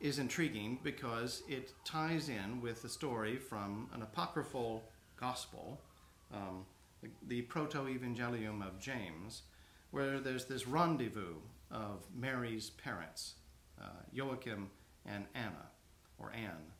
is 0.00 0.18
intriguing 0.18 0.78
because 0.82 1.42
it 1.48 1.72
ties 1.84 2.28
in 2.28 2.60
with 2.60 2.82
the 2.82 2.88
story 2.88 3.36
from 3.36 3.88
an 3.94 4.02
apocryphal 4.02 4.84
gospel, 5.18 5.80
um, 6.32 6.66
the, 7.02 7.08
the 7.28 7.42
Proto 7.42 7.86
Evangelium 7.86 8.66
of 8.66 8.78
James, 8.78 9.42
where 9.90 10.20
there's 10.20 10.44
this 10.44 10.66
rendezvous 10.66 11.36
of 11.70 12.06
Mary's 12.14 12.70
parents, 12.70 13.34
uh, 13.80 14.02
Joachim 14.12 14.70
and 15.06 15.24
Anna, 15.34 15.70
or 16.18 16.32
Anne, 16.32 16.72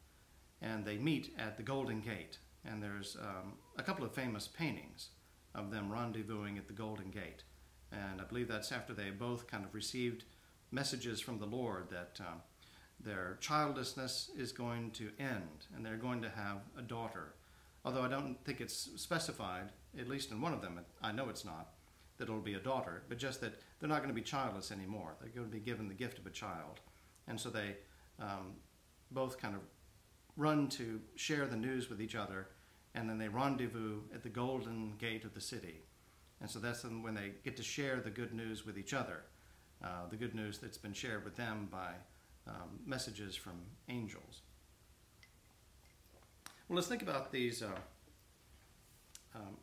and 0.60 0.84
they 0.84 0.96
meet 0.96 1.34
at 1.38 1.56
the 1.56 1.62
Golden 1.62 2.00
Gate. 2.00 2.38
And 2.64 2.82
there's 2.82 3.16
um, 3.20 3.54
a 3.78 3.82
couple 3.82 4.04
of 4.04 4.12
famous 4.12 4.48
paintings 4.48 5.10
of 5.54 5.70
them 5.70 5.90
rendezvousing 5.90 6.58
at 6.58 6.66
the 6.66 6.72
Golden 6.72 7.10
Gate. 7.10 7.44
And 7.92 8.20
I 8.20 8.24
believe 8.24 8.48
that's 8.48 8.72
after 8.72 8.92
they 8.92 9.10
both 9.10 9.46
kind 9.46 9.64
of 9.64 9.74
received 9.74 10.24
messages 10.70 11.20
from 11.20 11.38
the 11.38 11.46
Lord 11.46 11.88
that 11.90 12.18
um, 12.20 12.42
their 13.00 13.36
childlessness 13.40 14.30
is 14.36 14.52
going 14.52 14.90
to 14.92 15.10
end 15.18 15.66
and 15.74 15.84
they're 15.84 15.96
going 15.96 16.22
to 16.22 16.30
have 16.30 16.58
a 16.78 16.82
daughter. 16.82 17.34
Although 17.84 18.02
I 18.02 18.08
don't 18.08 18.36
think 18.44 18.60
it's 18.60 18.90
specified, 18.96 19.70
at 19.98 20.08
least 20.08 20.32
in 20.32 20.40
one 20.40 20.52
of 20.52 20.60
them, 20.60 20.80
I 21.02 21.12
know 21.12 21.28
it's 21.28 21.44
not, 21.44 21.74
that 22.18 22.24
it'll 22.24 22.40
be 22.40 22.54
a 22.54 22.60
daughter, 22.60 23.02
but 23.08 23.18
just 23.18 23.40
that 23.42 23.60
they're 23.78 23.88
not 23.88 23.98
going 23.98 24.08
to 24.08 24.14
be 24.14 24.22
childless 24.22 24.72
anymore. 24.72 25.14
They're 25.20 25.30
going 25.30 25.46
to 25.46 25.52
be 25.52 25.60
given 25.60 25.88
the 25.88 25.94
gift 25.94 26.18
of 26.18 26.26
a 26.26 26.30
child. 26.30 26.80
And 27.28 27.38
so 27.38 27.50
they 27.50 27.76
um, 28.18 28.54
both 29.10 29.38
kind 29.38 29.54
of 29.54 29.60
run 30.36 30.68
to 30.68 31.00
share 31.14 31.46
the 31.46 31.56
news 31.56 31.88
with 31.88 32.00
each 32.00 32.14
other, 32.14 32.48
and 32.94 33.08
then 33.08 33.18
they 33.18 33.28
rendezvous 33.28 34.00
at 34.14 34.22
the 34.22 34.28
golden 34.28 34.94
gate 34.98 35.24
of 35.24 35.34
the 35.34 35.40
city. 35.40 35.80
And 36.40 36.50
so 36.50 36.58
that's 36.58 36.84
when 36.84 37.14
they 37.14 37.32
get 37.44 37.56
to 37.56 37.62
share 37.62 38.00
the 38.00 38.10
good 38.10 38.34
news 38.34 38.66
with 38.66 38.78
each 38.78 38.94
other, 38.94 39.22
uh, 39.82 40.06
the 40.10 40.16
good 40.16 40.34
news 40.34 40.58
that's 40.58 40.78
been 40.78 40.92
shared 40.92 41.24
with 41.24 41.36
them 41.36 41.68
by 41.70 41.92
um, 42.46 42.80
messages 42.84 43.34
from 43.34 43.54
angels. 43.88 44.42
Well, 46.68 46.76
let's 46.76 46.88
think 46.88 47.02
about 47.02 47.30
these 47.30 47.62
uh, 47.62 47.68
um, 49.34 49.56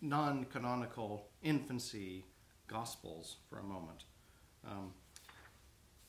non 0.00 0.44
canonical 0.44 1.28
infancy 1.42 2.24
gospels 2.68 3.36
for 3.48 3.58
a 3.58 3.62
moment. 3.62 4.04
Um, 4.64 4.92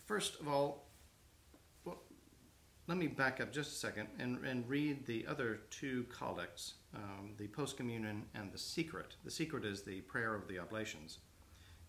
first 0.05 0.39
of 0.39 0.47
all, 0.47 0.87
well, 1.83 2.01
let 2.87 2.97
me 2.97 3.07
back 3.07 3.41
up 3.41 3.51
just 3.51 3.71
a 3.71 3.75
second 3.75 4.07
and, 4.19 4.43
and 4.45 4.67
read 4.69 5.05
the 5.05 5.25
other 5.27 5.61
two 5.69 6.05
collects 6.09 6.75
um, 6.95 7.31
the 7.37 7.47
post 7.47 7.77
communion 7.77 8.23
and 8.35 8.51
the 8.51 8.57
secret. 8.57 9.15
The 9.23 9.31
secret 9.31 9.65
is 9.65 9.81
the 9.81 10.01
prayer 10.01 10.33
of 10.33 10.47
the 10.47 10.59
oblations. 10.59 11.19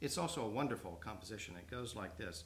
It's 0.01 0.19
also 0.19 0.43
a 0.43 0.49
wonderful 0.49 0.99
composition. 1.03 1.55
It 1.57 1.71
goes 1.71 1.95
like 1.95 2.17
this 2.17 2.45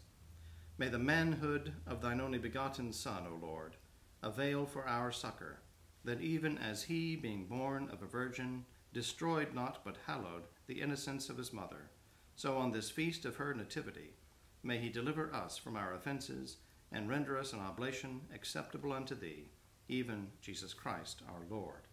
May 0.80 0.88
the 0.88 0.98
manhood 0.98 1.74
of 1.86 2.00
thine 2.00 2.22
only 2.22 2.38
begotten 2.38 2.90
Son, 2.94 3.26
O 3.30 3.36
Lord, 3.46 3.76
avail 4.22 4.64
for 4.64 4.88
our 4.88 5.12
succor, 5.12 5.60
that 6.04 6.22
even 6.22 6.56
as 6.56 6.84
he, 6.84 7.16
being 7.16 7.44
born 7.44 7.90
of 7.92 8.00
a 8.00 8.06
virgin, 8.06 8.64
destroyed 8.94 9.52
not 9.52 9.84
but 9.84 9.98
hallowed 10.06 10.44
the 10.68 10.80
innocence 10.80 11.28
of 11.28 11.36
his 11.36 11.52
mother, 11.52 11.90
so 12.34 12.56
on 12.56 12.70
this 12.70 12.88
feast 12.88 13.26
of 13.26 13.36
her 13.36 13.52
nativity, 13.52 14.14
may 14.62 14.78
he 14.78 14.88
deliver 14.88 15.30
us 15.34 15.58
from 15.58 15.76
our 15.76 15.92
offenses 15.92 16.56
and 16.90 17.10
render 17.10 17.36
us 17.36 17.52
an 17.52 17.60
oblation 17.60 18.22
acceptable 18.34 18.94
unto 18.94 19.14
thee, 19.14 19.50
even 19.88 20.28
Jesus 20.40 20.72
Christ 20.72 21.20
our 21.28 21.44
Lord. 21.50 21.88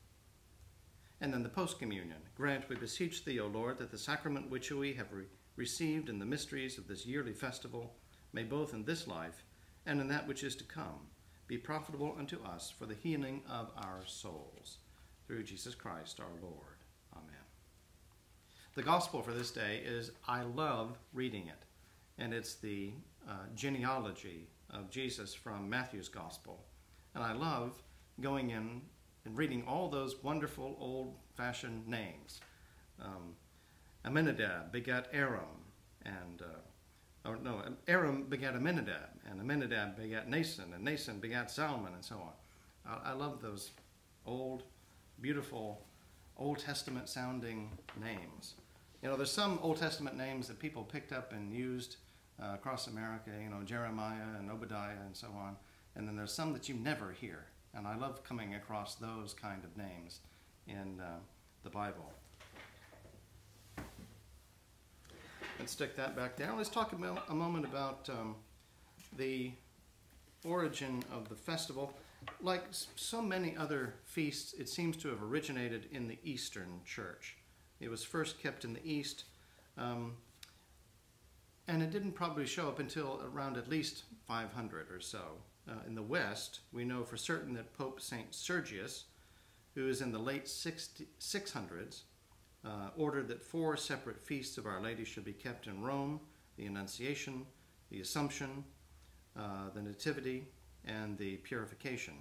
And 1.19 1.33
then 1.33 1.43
the 1.43 1.49
post 1.49 1.77
communion. 1.77 2.21
Grant, 2.35 2.69
we 2.69 2.77
beseech 2.77 3.25
thee, 3.25 3.41
O 3.41 3.47
Lord, 3.47 3.79
that 3.79 3.91
the 3.91 3.97
sacrament 3.97 4.49
which 4.49 4.71
we 4.71 4.93
have 4.93 5.11
re- 5.11 5.25
received 5.57 6.07
in 6.07 6.19
the 6.19 6.25
mysteries 6.25 6.77
of 6.77 6.87
this 6.87 7.05
yearly 7.05 7.33
festival 7.33 7.93
may 8.37 8.43
both 8.43 8.71
in 8.71 8.85
this 8.85 9.07
life 9.07 9.43
and 9.87 9.99
in 9.99 10.07
that 10.07 10.27
which 10.27 10.43
is 10.43 10.55
to 10.55 10.63
come 10.63 11.07
be 11.47 11.57
profitable 11.57 12.15
unto 12.19 12.39
us 12.43 12.71
for 12.77 12.85
the 12.85 12.93
healing 12.93 13.41
of 13.49 13.71
our 13.77 14.01
souls. 14.05 14.77
Through 15.25 15.43
Jesus 15.43 15.73
Christ 15.73 16.19
our 16.19 16.39
Lord. 16.39 16.77
Amen. 17.13 17.47
The 18.75 18.83
gospel 18.83 19.23
for 19.23 19.31
this 19.31 19.49
day 19.49 19.81
is 19.83 20.11
I 20.27 20.43
love 20.43 20.99
reading 21.15 21.47
it, 21.47 21.63
and 22.19 22.31
it's 22.31 22.53
the 22.55 22.91
uh, 23.27 23.47
genealogy 23.55 24.47
of 24.69 24.91
Jesus 24.91 25.33
from 25.33 25.67
Matthew's 25.67 26.07
gospel. 26.07 26.63
And 27.15 27.23
I 27.23 27.33
love 27.33 27.81
going 28.21 28.51
in 28.51 28.81
and 29.25 29.35
reading 29.35 29.63
all 29.67 29.89
those 29.89 30.21
wonderful 30.21 30.77
old 30.79 31.15
fashioned 31.35 31.87
names. 31.87 32.39
Um, 33.01 33.33
Aminadab 34.05 34.71
begat 34.71 35.07
Aram, 35.11 35.65
and 36.05 36.43
uh, 36.43 36.59
or 37.27 37.37
no, 37.43 37.61
Aram 37.87 38.23
begat 38.23 38.55
Aminadab, 38.55 39.09
and 39.29 39.41
Aminadab 39.41 39.97
begat 39.97 40.29
Nason, 40.29 40.73
and 40.73 40.83
Nason 40.83 41.19
begat 41.19 41.51
Solomon, 41.51 41.93
and 41.93 42.03
so 42.03 42.15
on. 42.15 42.31
I, 43.05 43.11
I 43.11 43.13
love 43.13 43.41
those 43.41 43.71
old, 44.25 44.63
beautiful, 45.21 45.81
Old 46.37 46.59
Testament 46.59 47.09
sounding 47.09 47.77
names. 48.01 48.53
You 49.01 49.09
know, 49.09 49.15
there's 49.15 49.31
some 49.31 49.59
Old 49.61 49.77
Testament 49.77 50.17
names 50.17 50.47
that 50.47 50.59
people 50.59 50.83
picked 50.83 51.11
up 51.11 51.33
and 51.33 51.53
used 51.53 51.97
uh, 52.41 52.51
across 52.53 52.87
America, 52.87 53.31
you 53.41 53.49
know, 53.49 53.63
Jeremiah 53.63 54.37
and 54.37 54.49
Obadiah 54.49 54.99
and 55.05 55.15
so 55.15 55.27
on. 55.27 55.55
And 55.95 56.07
then 56.07 56.15
there's 56.15 56.33
some 56.33 56.53
that 56.53 56.69
you 56.69 56.75
never 56.75 57.11
hear. 57.11 57.45
And 57.73 57.87
I 57.87 57.95
love 57.95 58.23
coming 58.23 58.55
across 58.55 58.95
those 58.95 59.33
kind 59.33 59.63
of 59.63 59.75
names 59.77 60.19
in 60.67 60.99
uh, 60.99 61.17
the 61.63 61.69
Bible. 61.69 62.11
Let's 65.59 65.71
stick 65.71 65.95
that 65.95 66.15
back 66.15 66.35
down. 66.35 66.57
Let's 66.57 66.69
talk 66.69 66.93
about, 66.93 67.23
a 67.29 67.33
moment 67.33 67.65
about 67.65 68.07
um, 68.09 68.35
the 69.17 69.51
origin 70.45 71.03
of 71.11 71.29
the 71.29 71.35
festival. 71.35 71.93
Like 72.41 72.63
so 72.71 73.21
many 73.21 73.57
other 73.57 73.95
feasts, 74.05 74.53
it 74.53 74.69
seems 74.69 74.97
to 74.97 75.09
have 75.09 75.23
originated 75.23 75.87
in 75.91 76.07
the 76.07 76.19
Eastern 76.23 76.81
Church. 76.85 77.37
It 77.79 77.89
was 77.89 78.03
first 78.03 78.39
kept 78.41 78.65
in 78.65 78.73
the 78.73 78.85
East, 78.87 79.23
um, 79.77 80.13
and 81.67 81.81
it 81.81 81.91
didn't 81.91 82.13
probably 82.13 82.45
show 82.45 82.67
up 82.67 82.79
until 82.79 83.21
around 83.33 83.57
at 83.57 83.67
least 83.67 84.03
500 84.27 84.91
or 84.91 84.99
so. 84.99 85.23
Uh, 85.69 85.73
in 85.85 85.95
the 85.95 86.01
West, 86.01 86.61
we 86.71 86.85
know 86.85 87.03
for 87.03 87.17
certain 87.17 87.53
that 87.55 87.77
Pope 87.77 87.99
St. 87.99 88.33
Sergius, 88.33 89.05
who 89.75 89.87
is 89.89 90.01
in 90.01 90.11
the 90.11 90.19
late 90.19 90.47
60, 90.47 91.07
600s, 91.19 92.03
uh, 92.65 92.89
ordered 92.97 93.27
that 93.27 93.43
four 93.43 93.77
separate 93.77 94.19
feasts 94.19 94.57
of 94.57 94.65
Our 94.65 94.81
Lady 94.81 95.05
should 95.05 95.25
be 95.25 95.33
kept 95.33 95.67
in 95.67 95.81
Rome 95.81 96.19
the 96.57 96.65
Annunciation, 96.65 97.45
the 97.91 98.01
Assumption, 98.01 98.63
uh, 99.37 99.69
the 99.73 99.81
Nativity, 99.81 100.47
and 100.85 101.17
the 101.17 101.37
Purification. 101.37 102.15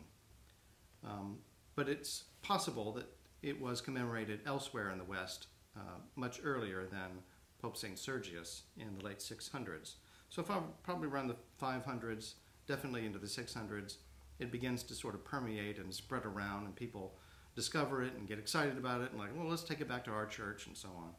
Um, 1.03 1.39
but 1.75 1.89
it's 1.89 2.25
possible 2.43 2.93
that 2.93 3.07
it 3.43 3.61
was 3.61 3.81
commemorated 3.81 4.41
elsewhere 4.47 4.91
in 4.91 4.99
the 4.99 5.05
West 5.05 5.47
uh, 5.77 6.01
much 6.17 6.41
earlier 6.43 6.87
than 6.87 7.23
Pope 7.61 7.77
St. 7.77 7.99
Sergius 7.99 8.63
in 8.79 8.97
the 8.99 9.05
late 9.05 9.19
600s. 9.19 9.95
So 10.29 10.43
probably 10.83 11.09
around 11.09 11.29
the 11.29 11.37
500s, 11.63 12.35
definitely 12.67 13.07
into 13.07 13.19
the 13.19 13.27
600s, 13.27 13.97
it 14.39 14.53
begins 14.53 14.83
to 14.85 14.95
sort 14.95 15.15
of 15.15 15.25
permeate 15.25 15.79
and 15.79 15.95
spread 15.95 16.27
around, 16.27 16.67
and 16.67 16.77
people 16.77 17.17
discover 17.57 18.03
it 18.03 18.13
and 18.15 18.29
get 18.29 18.39
excited 18.39 18.79
about 18.79 19.01
it, 19.01 19.11
and 19.11 19.19
like, 19.19 19.37
well, 19.37 19.49
let's 19.49 19.65
take 19.65 19.81
it 19.81 19.89
back 19.89 20.05
to 20.05 20.13
our 20.13 20.27
church, 20.27 20.67
and 20.67 20.77
so 20.77 20.89
on. 20.97 21.11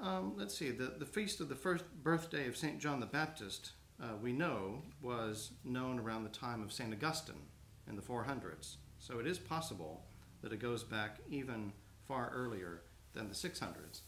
Um, 0.00 0.34
let's 0.36 0.56
see, 0.56 0.70
the, 0.70 0.92
the 0.98 1.06
feast 1.06 1.40
of 1.40 1.48
the 1.48 1.56
first 1.56 1.84
birthday 2.02 2.46
of 2.46 2.56
St. 2.56 2.78
John 2.78 3.00
the 3.00 3.06
Baptist, 3.06 3.72
uh, 4.02 4.16
we 4.22 4.32
know, 4.32 4.82
was 5.00 5.52
known 5.64 5.98
around 5.98 6.24
the 6.24 6.30
time 6.30 6.62
of 6.62 6.72
St. 6.72 6.92
Augustine 6.92 7.46
in 7.88 7.96
the 7.96 8.02
400s. 8.02 8.76
So 8.98 9.18
it 9.18 9.26
is 9.26 9.38
possible 9.38 10.04
that 10.42 10.52
it 10.52 10.58
goes 10.58 10.84
back 10.84 11.18
even 11.30 11.72
far 12.06 12.30
earlier 12.34 12.82
than 13.14 13.28
the 13.28 13.34
600s. 13.34 14.02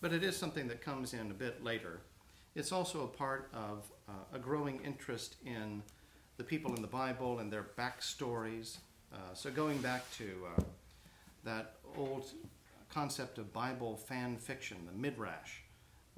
But 0.00 0.12
it 0.12 0.24
is 0.24 0.36
something 0.36 0.68
that 0.68 0.80
comes 0.80 1.14
in 1.14 1.30
a 1.30 1.34
bit 1.34 1.62
later. 1.62 2.00
It's 2.54 2.72
also 2.72 3.04
a 3.04 3.08
part 3.08 3.50
of 3.52 3.90
uh, 4.08 4.12
a 4.32 4.38
growing 4.38 4.80
interest 4.84 5.36
in 5.44 5.82
the 6.36 6.44
people 6.44 6.74
in 6.74 6.82
the 6.82 6.88
Bible 6.88 7.38
and 7.38 7.52
their 7.52 7.66
backstories. 7.78 8.78
Uh, 9.16 9.34
so 9.34 9.50
going 9.50 9.78
back 9.78 10.10
to 10.12 10.46
uh, 10.58 10.62
that 11.42 11.76
old 11.96 12.26
concept 12.90 13.38
of 13.38 13.50
Bible 13.52 13.96
fan 13.96 14.36
fiction, 14.36 14.76
the 14.84 14.92
midrash, 14.92 15.60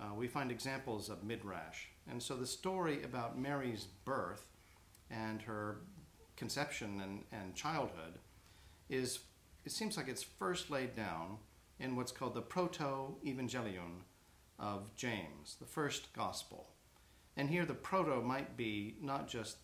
uh, 0.00 0.12
we 0.14 0.26
find 0.26 0.50
examples 0.50 1.08
of 1.08 1.22
midrash. 1.22 1.87
And 2.11 2.20
so 2.20 2.34
the 2.34 2.46
story 2.46 3.04
about 3.04 3.38
Mary's 3.38 3.87
birth 4.04 4.46
and 5.11 5.40
her 5.42 5.78
conception 6.37 7.00
and, 7.00 7.24
and 7.30 7.54
childhood 7.54 8.14
is, 8.88 9.20
it 9.64 9.70
seems 9.70 9.96
like 9.96 10.08
it's 10.08 10.22
first 10.22 10.68
laid 10.68 10.96
down 10.96 11.37
in 11.78 11.94
what's 11.94 12.11
called 12.12 12.34
the 12.34 12.42
Proto-Evangelion 12.42 14.02
of 14.58 14.94
James, 14.96 15.56
the 15.61 15.66
first 15.66 16.12
gospel. 16.12 16.70
And 17.37 17.48
here 17.48 17.64
the 17.64 17.74
proto 17.74 18.20
might 18.20 18.56
be 18.56 18.96
not 19.00 19.28
just, 19.28 19.58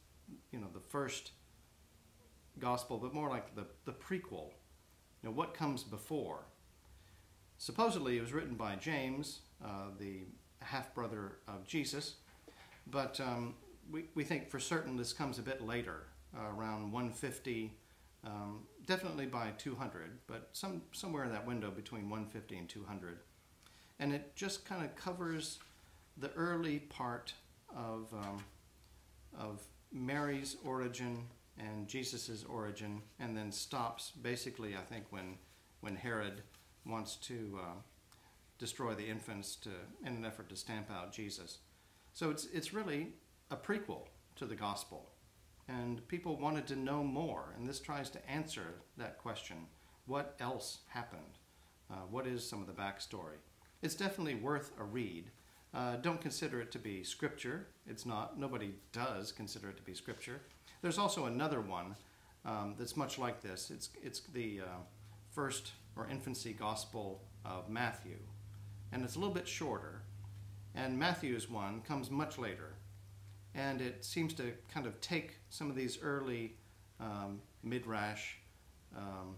you 0.52 0.60
know, 0.60 0.68
the 0.72 0.78
first 0.78 1.32
gospel, 2.58 2.98
but 2.98 3.14
more 3.14 3.28
like 3.28 3.54
the, 3.54 3.66
the 3.84 3.92
prequel. 3.92 4.50
You 5.22 5.30
know, 5.30 5.32
what 5.32 5.54
comes 5.54 5.82
before? 5.82 6.44
Supposedly 7.58 8.18
it 8.18 8.20
was 8.20 8.32
written 8.32 8.54
by 8.54 8.76
James, 8.76 9.40
uh, 9.64 9.88
the 9.98 10.22
half-brother 10.60 11.38
of 11.48 11.66
Jesus, 11.66 12.16
but 12.86 13.20
um, 13.20 13.54
we, 13.90 14.04
we 14.14 14.24
think 14.24 14.50
for 14.50 14.58
certain 14.58 14.96
this 14.96 15.12
comes 15.12 15.38
a 15.38 15.42
bit 15.42 15.62
later, 15.62 16.04
uh, 16.36 16.50
around 16.56 16.92
150, 16.92 17.72
um, 18.24 18.60
definitely 18.86 19.26
by 19.26 19.50
200, 19.58 20.18
but 20.26 20.48
some, 20.52 20.82
somewhere 20.92 21.24
in 21.24 21.32
that 21.32 21.46
window 21.46 21.70
between 21.70 22.10
150 22.10 22.56
and 22.56 22.68
200. 22.68 23.18
And 23.98 24.12
it 24.12 24.34
just 24.34 24.64
kind 24.64 24.84
of 24.84 24.94
covers 24.96 25.58
the 26.16 26.32
early 26.32 26.80
part 26.80 27.32
of, 27.74 28.12
um, 28.12 28.44
of 29.38 29.62
Mary's 29.92 30.56
origin 30.64 31.24
and 31.58 31.86
Jesus' 31.88 32.44
origin, 32.48 33.02
and 33.18 33.36
then 33.36 33.52
stops 33.52 34.10
basically, 34.10 34.74
I 34.76 34.82
think, 34.82 35.04
when, 35.10 35.36
when 35.80 35.96
Herod 35.96 36.42
wants 36.84 37.16
to 37.16 37.58
uh, 37.62 37.74
destroy 38.58 38.94
the 38.94 39.06
infants 39.06 39.56
to, 39.56 39.70
in 40.04 40.16
an 40.16 40.24
effort 40.24 40.48
to 40.48 40.56
stamp 40.56 40.90
out 40.90 41.12
Jesus. 41.12 41.58
So 42.12 42.30
it's, 42.30 42.46
it's 42.52 42.74
really 42.74 43.08
a 43.50 43.56
prequel 43.56 44.06
to 44.36 44.46
the 44.46 44.54
gospel. 44.54 45.10
And 45.68 46.06
people 46.08 46.36
wanted 46.36 46.66
to 46.68 46.76
know 46.76 47.02
more, 47.02 47.54
and 47.56 47.66
this 47.68 47.80
tries 47.80 48.10
to 48.10 48.30
answer 48.30 48.74
that 48.98 49.18
question. 49.18 49.66
What 50.06 50.36
else 50.40 50.80
happened? 50.88 51.38
Uh, 51.90 52.06
what 52.10 52.26
is 52.26 52.46
some 52.46 52.60
of 52.60 52.66
the 52.66 52.72
backstory? 52.72 53.38
It's 53.82 53.94
definitely 53.94 54.34
worth 54.34 54.72
a 54.78 54.84
read. 54.84 55.30
Uh, 55.72 55.96
don't 55.96 56.20
consider 56.20 56.60
it 56.60 56.70
to 56.72 56.78
be 56.78 57.02
scripture. 57.02 57.66
It's 57.86 58.06
not. 58.06 58.38
Nobody 58.38 58.74
does 58.92 59.32
consider 59.32 59.70
it 59.70 59.76
to 59.76 59.82
be 59.82 59.94
scripture. 59.94 60.42
There's 60.84 60.98
also 60.98 61.24
another 61.24 61.62
one 61.62 61.96
um, 62.44 62.74
that's 62.78 62.94
much 62.94 63.18
like 63.18 63.40
this. 63.40 63.70
It's, 63.70 63.88
it's 64.02 64.20
the 64.34 64.60
uh, 64.60 64.82
first 65.30 65.72
or 65.96 66.06
infancy 66.10 66.52
gospel 66.52 67.22
of 67.42 67.70
Matthew. 67.70 68.18
And 68.92 69.02
it's 69.02 69.16
a 69.16 69.18
little 69.18 69.32
bit 69.32 69.48
shorter. 69.48 70.02
And 70.74 70.98
Matthew's 70.98 71.48
one 71.48 71.80
comes 71.88 72.10
much 72.10 72.36
later 72.36 72.74
and 73.54 73.80
it 73.80 74.04
seems 74.04 74.34
to 74.34 74.52
kind 74.74 74.86
of 74.86 75.00
take 75.00 75.36
some 75.48 75.70
of 75.70 75.76
these 75.76 76.00
early 76.02 76.52
um, 77.00 77.40
midrash 77.62 78.34
um, 78.94 79.36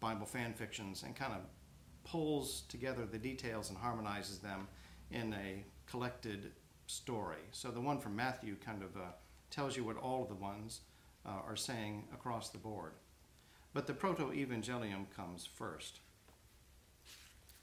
Bible 0.00 0.26
fan 0.26 0.52
fictions 0.54 1.04
and 1.04 1.14
kind 1.14 1.34
of 1.34 1.42
pulls 2.02 2.62
together 2.62 3.06
the 3.06 3.18
details 3.18 3.68
and 3.68 3.78
harmonizes 3.78 4.40
them 4.40 4.66
in 5.12 5.34
a 5.34 5.64
collected 5.88 6.50
story. 6.88 7.44
So 7.52 7.70
the 7.70 7.80
one 7.80 8.00
from 8.00 8.16
Matthew 8.16 8.56
kind 8.56 8.82
of 8.82 8.96
uh, 8.96 9.10
tells 9.50 9.76
you 9.76 9.84
what 9.84 9.96
all 9.96 10.22
of 10.22 10.28
the 10.28 10.34
ones 10.34 10.80
uh, 11.26 11.40
are 11.46 11.56
saying 11.56 12.04
across 12.12 12.48
the 12.48 12.58
board. 12.58 12.92
But 13.72 13.86
the 13.86 13.92
proto-evangelium 13.92 15.06
comes 15.14 15.46
first. 15.46 16.00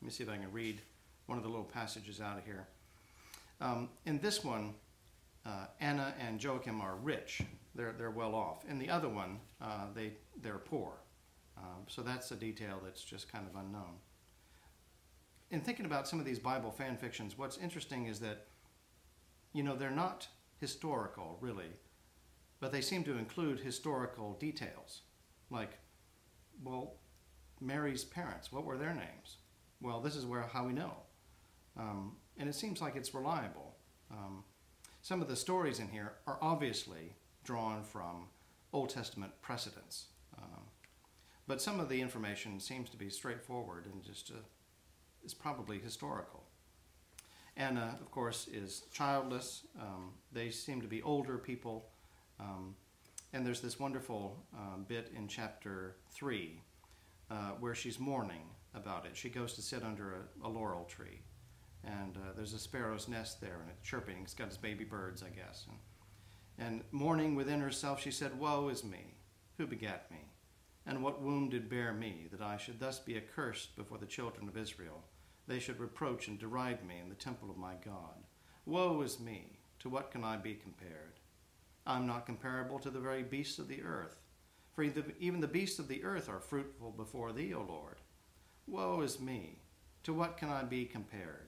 Let 0.01 0.05
me 0.05 0.11
see 0.11 0.23
if 0.23 0.29
I 0.29 0.37
can 0.37 0.51
read 0.51 0.81
one 1.25 1.37
of 1.37 1.43
the 1.43 1.49
little 1.49 1.65
passages 1.65 2.21
out 2.21 2.37
of 2.37 2.45
here. 2.45 2.67
Um, 3.59 3.89
in 4.05 4.19
this 4.19 4.43
one, 4.43 4.75
uh, 5.45 5.65
Anna 5.79 6.13
and 6.19 6.41
Joachim 6.41 6.81
are 6.81 6.95
rich. 6.95 7.41
They're, 7.75 7.93
they're 7.97 8.11
well 8.11 8.35
off. 8.35 8.63
In 8.69 8.79
the 8.79 8.89
other 8.89 9.09
one, 9.09 9.39
uh, 9.61 9.87
they, 9.93 10.13
they're 10.41 10.57
poor. 10.57 10.93
Um, 11.57 11.83
so 11.87 12.01
that's 12.01 12.31
a 12.31 12.35
detail 12.35 12.79
that's 12.83 13.03
just 13.03 13.31
kind 13.31 13.45
of 13.47 13.59
unknown. 13.59 13.95
In 15.49 15.61
thinking 15.61 15.85
about 15.85 16.07
some 16.07 16.19
of 16.19 16.25
these 16.25 16.39
Bible 16.39 16.71
fan 16.71 16.97
fictions, 16.97 17.37
what's 17.37 17.57
interesting 17.57 18.05
is 18.05 18.19
that, 18.19 18.47
you 19.53 19.63
know, 19.63 19.75
they're 19.75 19.89
not 19.89 20.27
historical, 20.59 21.37
really, 21.41 21.71
but 22.59 22.71
they 22.71 22.81
seem 22.81 23.03
to 23.03 23.17
include 23.17 23.59
historical 23.59 24.33
details. 24.39 25.01
Like, 25.49 25.77
well, 26.63 26.95
Mary's 27.61 28.03
parents, 28.03 28.51
what 28.51 28.65
were 28.65 28.77
their 28.77 28.93
names? 28.93 29.37
Well, 29.81 30.01
this 30.01 30.15
is 30.15 30.25
where 30.25 30.41
how 30.41 30.65
we 30.65 30.73
know. 30.73 30.93
Um, 31.77 32.15
and 32.37 32.49
it 32.49 32.55
seems 32.55 32.81
like 32.81 32.95
it's 32.95 33.13
reliable. 33.13 33.75
Um, 34.11 34.43
some 35.01 35.21
of 35.21 35.27
the 35.27 35.35
stories 35.35 35.79
in 35.79 35.87
here 35.87 36.13
are 36.25 36.39
obviously 36.41 37.13
drawn 37.43 37.83
from 37.83 38.27
Old 38.73 38.89
Testament 38.89 39.31
precedents. 39.41 40.07
Um, 40.37 40.63
but 41.47 41.61
some 41.61 41.79
of 41.79 41.89
the 41.89 42.01
information 42.01 42.59
seems 42.59 42.89
to 42.89 42.97
be 42.97 43.09
straightforward 43.09 43.85
and 43.85 44.03
just 44.03 44.31
uh, 44.31 44.39
is 45.23 45.33
probably 45.33 45.79
historical. 45.79 46.43
Anna, 47.57 47.97
of 47.99 48.11
course, 48.11 48.47
is 48.47 48.83
childless. 48.93 49.65
Um, 49.79 50.13
they 50.31 50.49
seem 50.49 50.81
to 50.81 50.87
be 50.87 51.01
older 51.01 51.37
people. 51.37 51.89
Um, 52.39 52.75
and 53.33 53.45
there's 53.45 53.61
this 53.61 53.79
wonderful 53.79 54.45
um, 54.53 54.85
bit 54.87 55.11
in 55.15 55.27
chapter 55.27 55.97
3 56.11 56.61
uh, 57.29 57.33
where 57.59 57.75
she's 57.75 57.99
mourning 57.99 58.43
about 58.73 59.05
it. 59.05 59.17
She 59.17 59.29
goes 59.29 59.53
to 59.53 59.61
sit 59.61 59.83
under 59.83 60.13
a, 60.13 60.47
a 60.47 60.49
laurel 60.49 60.85
tree 60.85 61.21
and 61.83 62.17
uh, 62.17 62.33
there's 62.35 62.53
a 62.53 62.59
sparrow's 62.59 63.07
nest 63.07 63.39
there, 63.39 63.59
and 63.61 63.69
it's 63.69 63.87
chirping. 63.87 64.17
It's 64.23 64.33
got 64.33 64.47
its 64.47 64.57
baby 64.57 64.83
birds, 64.83 65.23
I 65.23 65.29
guess. 65.29 65.65
And, 65.69 66.67
and 66.67 66.83
mourning 66.91 67.35
within 67.35 67.61
herself, 67.61 68.01
she 68.01 68.11
said, 68.11 68.37
Woe 68.39 68.69
is 68.69 68.83
me! 68.83 69.15
Who 69.57 69.67
begat 69.67 70.09
me? 70.11 70.17
And 70.85 71.03
what 71.03 71.21
womb 71.21 71.49
did 71.49 71.69
bear 71.69 71.93
me, 71.93 72.27
that 72.31 72.41
I 72.41 72.57
should 72.57 72.79
thus 72.79 72.99
be 72.99 73.17
accursed 73.17 73.75
before 73.75 73.97
the 73.97 74.05
children 74.05 74.47
of 74.47 74.57
Israel? 74.57 75.03
They 75.47 75.59
should 75.59 75.79
reproach 75.79 76.27
and 76.27 76.37
deride 76.37 76.85
me 76.85 76.99
in 77.01 77.09
the 77.09 77.15
temple 77.15 77.49
of 77.49 77.57
my 77.57 77.75
God. 77.83 78.25
Woe 78.65 79.01
is 79.01 79.19
me! 79.19 79.59
To 79.79 79.89
what 79.89 80.11
can 80.11 80.23
I 80.23 80.35
be 80.35 80.55
compared? 80.55 81.19
I'm 81.85 82.05
not 82.05 82.25
comparable 82.25 82.79
to 82.79 82.89
the 82.89 82.99
very 82.99 83.23
beasts 83.23 83.59
of 83.59 83.69
the 83.69 83.81
earth. 83.81 84.17
For 84.73 84.83
even 84.83 85.39
the 85.39 85.47
beasts 85.47 85.79
of 85.79 85.87
the 85.87 86.03
earth 86.03 86.27
are 86.27 86.39
fruitful 86.39 86.91
before 86.91 87.31
thee, 87.31 87.53
O 87.53 87.61
Lord. 87.61 88.01
Woe 88.67 89.01
is 89.01 89.19
me! 89.19 89.61
To 90.03 90.13
what 90.13 90.37
can 90.37 90.49
I 90.49 90.63
be 90.63 90.85
compared? 90.85 91.47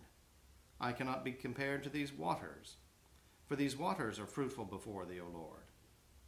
I 0.80 0.94
cannot 0.94 1.26
be 1.26 1.34
compared 1.34 1.84
to 1.84 1.90
these 1.90 2.14
waters. 2.14 2.78
For 3.48 3.58
these 3.58 3.76
waters 3.76 4.18
are 4.18 4.26
fruitful 4.26 4.66
before 4.66 5.06
thee, 5.06 5.20
O 5.20 5.28
Lord. 5.32 5.66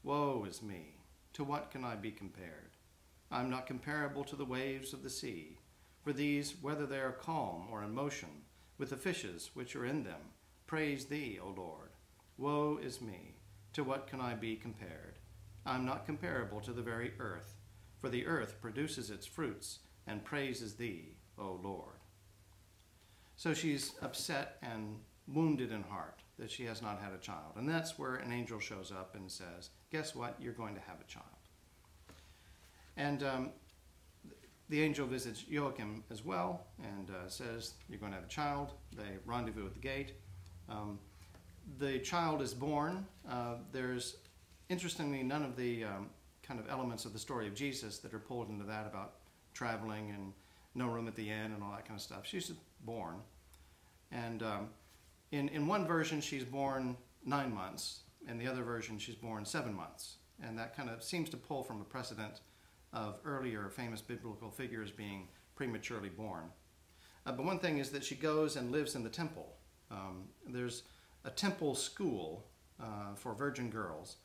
Woe 0.04 0.46
is 0.50 0.62
me! 0.62 0.98
To 1.34 1.46
what 1.46 1.72
can 1.72 1.86
I 1.86 1.96
be 1.96 2.12
compared? 2.12 2.72
I 3.32 3.40
am 3.40 3.50
not 3.50 3.66
comparable 3.66 4.26
to 4.26 4.36
the 4.36 4.44
waves 4.44 4.92
of 4.92 5.04
the 5.04 5.10
sea. 5.10 5.58
For 6.04 6.14
these, 6.14 6.56
whether 6.62 6.86
they 6.86 7.00
are 7.00 7.12
calm 7.12 7.68
or 7.72 7.84
in 7.84 7.94
motion, 7.94 8.44
with 8.78 8.90
the 8.90 8.98
fishes 8.98 9.52
which 9.54 9.76
are 9.76 9.86
in 9.86 10.04
them, 10.04 10.22
praise 10.66 11.06
thee, 11.06 11.40
O 11.42 11.54
Lord. 11.56 11.90
Woe 12.38 12.80
is 12.82 13.02
me! 13.02 13.36
To 13.74 13.84
what 13.84 14.08
can 14.08 14.20
I 14.20 14.34
be 14.34 14.56
compared? 14.56 15.20
I 15.66 15.76
am 15.76 15.86
not 15.86 16.06
comparable 16.06 16.60
to 16.62 16.74
the 16.74 16.82
very 16.82 17.14
earth. 17.20 17.56
For 18.00 18.10
the 18.10 18.26
earth 18.26 18.60
produces 18.62 19.12
its 19.12 19.28
fruits, 19.28 19.80
and 20.08 20.26
praises 20.26 20.74
thee, 20.74 21.18
O 21.38 21.60
Lord. 21.64 22.00
So 23.38 23.54
she's 23.54 23.94
upset 24.02 24.58
and 24.62 25.00
wounded 25.28 25.72
in 25.72 25.84
heart 25.84 26.22
that 26.40 26.52
she 26.52 26.66
has 26.66 26.82
not 26.82 27.00
had 27.00 27.14
a 27.14 27.18
child. 27.18 27.54
And 27.56 27.70
that's 27.70 28.00
where 28.00 28.16
an 28.16 28.32
angel 28.32 28.60
shows 28.60 28.92
up 28.92 29.16
and 29.16 29.32
says, 29.32 29.70
Guess 29.92 30.16
what? 30.16 30.36
You're 30.40 30.54
going 30.54 30.76
to 30.76 30.82
have 30.82 31.00
a 31.00 31.12
child. 31.12 31.26
And 32.98 33.24
um, 33.24 33.50
the 34.72 34.82
angel 34.82 35.06
visits 35.06 35.44
Joachim 35.50 36.02
as 36.10 36.24
well 36.24 36.66
and 36.82 37.10
uh, 37.10 37.28
says, 37.28 37.74
You're 37.90 38.00
going 38.00 38.14
to 38.14 38.16
have 38.16 38.26
a 38.26 38.30
child. 38.30 38.72
They 38.96 39.18
rendezvous 39.26 39.66
at 39.66 39.74
the 39.74 39.80
gate. 39.80 40.14
Um, 40.70 40.98
the 41.78 42.00
child 42.00 42.42
is 42.42 42.54
born. 42.54 43.06
Uh, 43.30 43.56
there's, 43.74 44.16
interestingly, 44.70 45.24
none 45.24 45.44
of 45.44 45.58
the 45.58 45.84
um, 45.84 46.10
kind 46.42 46.58
of 46.58 46.70
elements 46.70 47.04
of 47.04 47.12
the 47.12 47.20
story 47.20 47.48
of 47.48 47.54
Jesus 47.54 47.98
that 48.00 48.14
are 48.14 48.20
pulled 48.20 48.50
into 48.50 48.64
that 48.64 48.88
about 48.88 49.16
traveling 49.54 50.12
and 50.12 50.32
no 50.74 50.88
room 50.88 51.10
at 51.10 51.18
the 51.18 51.30
inn 51.30 51.52
and 51.52 51.62
all 51.62 51.72
that 51.72 51.86
kind 51.86 51.98
of 51.98 52.02
stuff. 52.02 52.22
She's 52.24 52.54
born. 52.86 53.16
And 54.10 54.42
um, 54.42 54.70
in, 55.34 55.50
in 55.50 55.68
one 55.68 55.86
version, 55.86 56.22
she's 56.22 56.46
born 56.46 56.96
nine 57.26 57.54
months. 57.54 58.04
In 58.30 58.38
the 58.38 58.48
other 58.48 58.64
version, 58.64 58.98
she's 59.00 59.16
born 59.16 59.44
seven 59.44 59.74
months. 59.74 60.16
And 60.42 60.58
that 60.58 60.78
kind 60.78 60.90
of 60.90 61.04
seems 61.04 61.30
to 61.32 61.38
pull 61.38 61.62
from 61.62 61.82
a 61.82 61.84
precedent 61.84 62.40
of 62.94 63.20
earlier 63.26 63.70
famous 63.70 64.02
biblical 64.02 64.50
figures 64.50 64.92
being 64.92 65.28
prematurely 65.56 66.10
born. 66.10 66.44
Uh, 67.26 67.32
but 67.32 67.46
one 67.46 67.60
thing 67.60 67.78
is 67.78 67.90
that 67.92 68.04
she 68.04 68.16
goes 68.16 68.56
and 68.56 68.72
lives 68.72 68.96
in 68.96 69.04
the 69.04 69.10
temple. 69.10 69.56
Um, 69.90 70.24
there's 70.48 70.84
a 71.24 71.30
temple 71.30 71.76
school 71.76 72.46
uh, 72.82 73.16
for 73.16 73.34
virgin 73.34 73.70
girls, 73.70 74.18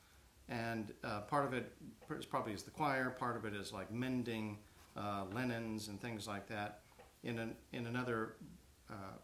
and 0.49 0.93
uh, 1.05 1.21
part 1.23 1.45
of 1.45 1.53
it 1.53 1.73
is 2.11 2.25
probably 2.25 2.53
is 2.53 2.63
the 2.63 2.71
choir. 2.71 3.11
Part 3.11 3.37
of 3.37 3.45
it 3.45 3.55
is 3.55 3.73
like 3.73 3.93
mending 3.93 4.59
uh, 4.97 5.25
linens 5.33 5.89
and 5.89 6.01
things 6.01 6.27
like 6.27 6.49
that. 6.49 6.81
In 7.23 7.39
an, 7.39 7.57
in 7.73 7.87
another 7.87 8.37
uh, 8.91 9.19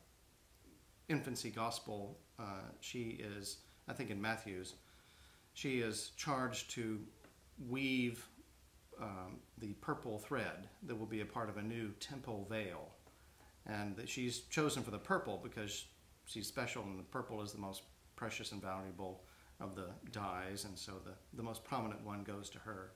infancy 1.09 1.51
gospel, 1.51 2.19
uh, 2.39 2.65
she 2.81 3.21
is, 3.21 3.59
I 3.89 3.93
think 3.93 4.11
in 4.11 4.21
Matthew's, 4.21 4.75
she 5.55 5.79
is 5.79 6.11
charged 6.17 6.71
to 6.73 7.01
weave 7.69 8.27
um, 9.01 9.39
the 9.59 9.73
purple 9.75 10.19
thread 10.19 10.69
that 10.85 10.95
will 10.95 11.07
be 11.07 11.21
a 11.21 11.27
part 11.27 11.49
of 11.49 11.57
a 11.57 11.63
new 11.63 11.91
temple 12.01 12.47
veil. 12.49 12.91
And 13.67 13.97
that 13.97 14.09
she's 14.09 14.41
chosen 14.41 14.83
for 14.83 14.91
the 14.91 14.99
purple 14.99 15.41
because 15.43 15.85
she's 16.27 16.47
special, 16.47 16.83
and 16.83 16.99
the 16.99 17.05
purple 17.05 17.43
is 17.43 17.53
the 17.53 17.61
most 17.61 17.83
precious 18.17 18.53
and 18.53 18.61
valuable 18.61 19.23
of 19.61 19.77
the 19.77 19.87
dyes, 20.11 20.65
and 20.65 20.77
so 20.77 20.93
the, 21.05 21.13
the 21.35 21.43
most 21.43 21.65
prominent 21.65 22.05
one 22.05 22.25
goes 22.25 22.51
to 22.51 22.59
her. 22.59 22.91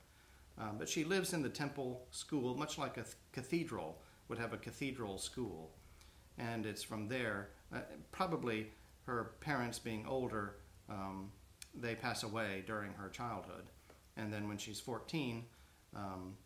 Um, 0.58 0.76
but 0.78 0.88
she 0.88 1.04
lives 1.04 1.32
in 1.32 1.42
the 1.42 1.48
temple 1.48 2.06
school, 2.10 2.56
much 2.56 2.78
like 2.78 2.96
a 2.96 3.02
th- 3.02 3.14
cathedral 3.32 3.98
would 4.28 4.38
have 4.38 4.52
a 4.52 4.56
cathedral 4.56 5.18
school. 5.18 5.70
And 6.38 6.66
it's 6.66 6.82
from 6.82 7.08
there, 7.08 7.50
uh, 7.74 7.80
probably 8.10 8.68
her 9.04 9.32
parents 9.40 9.78
being 9.78 10.06
older, 10.06 10.56
um, 10.88 11.30
they 11.74 11.94
pass 11.94 12.22
away 12.22 12.64
during 12.66 12.92
her 12.94 13.08
childhood. 13.08 13.64
And 14.16 14.32
then 14.32 14.48
when 14.48 14.56
she's 14.58 14.80
14, 14.80 15.44
um, 15.96 16.36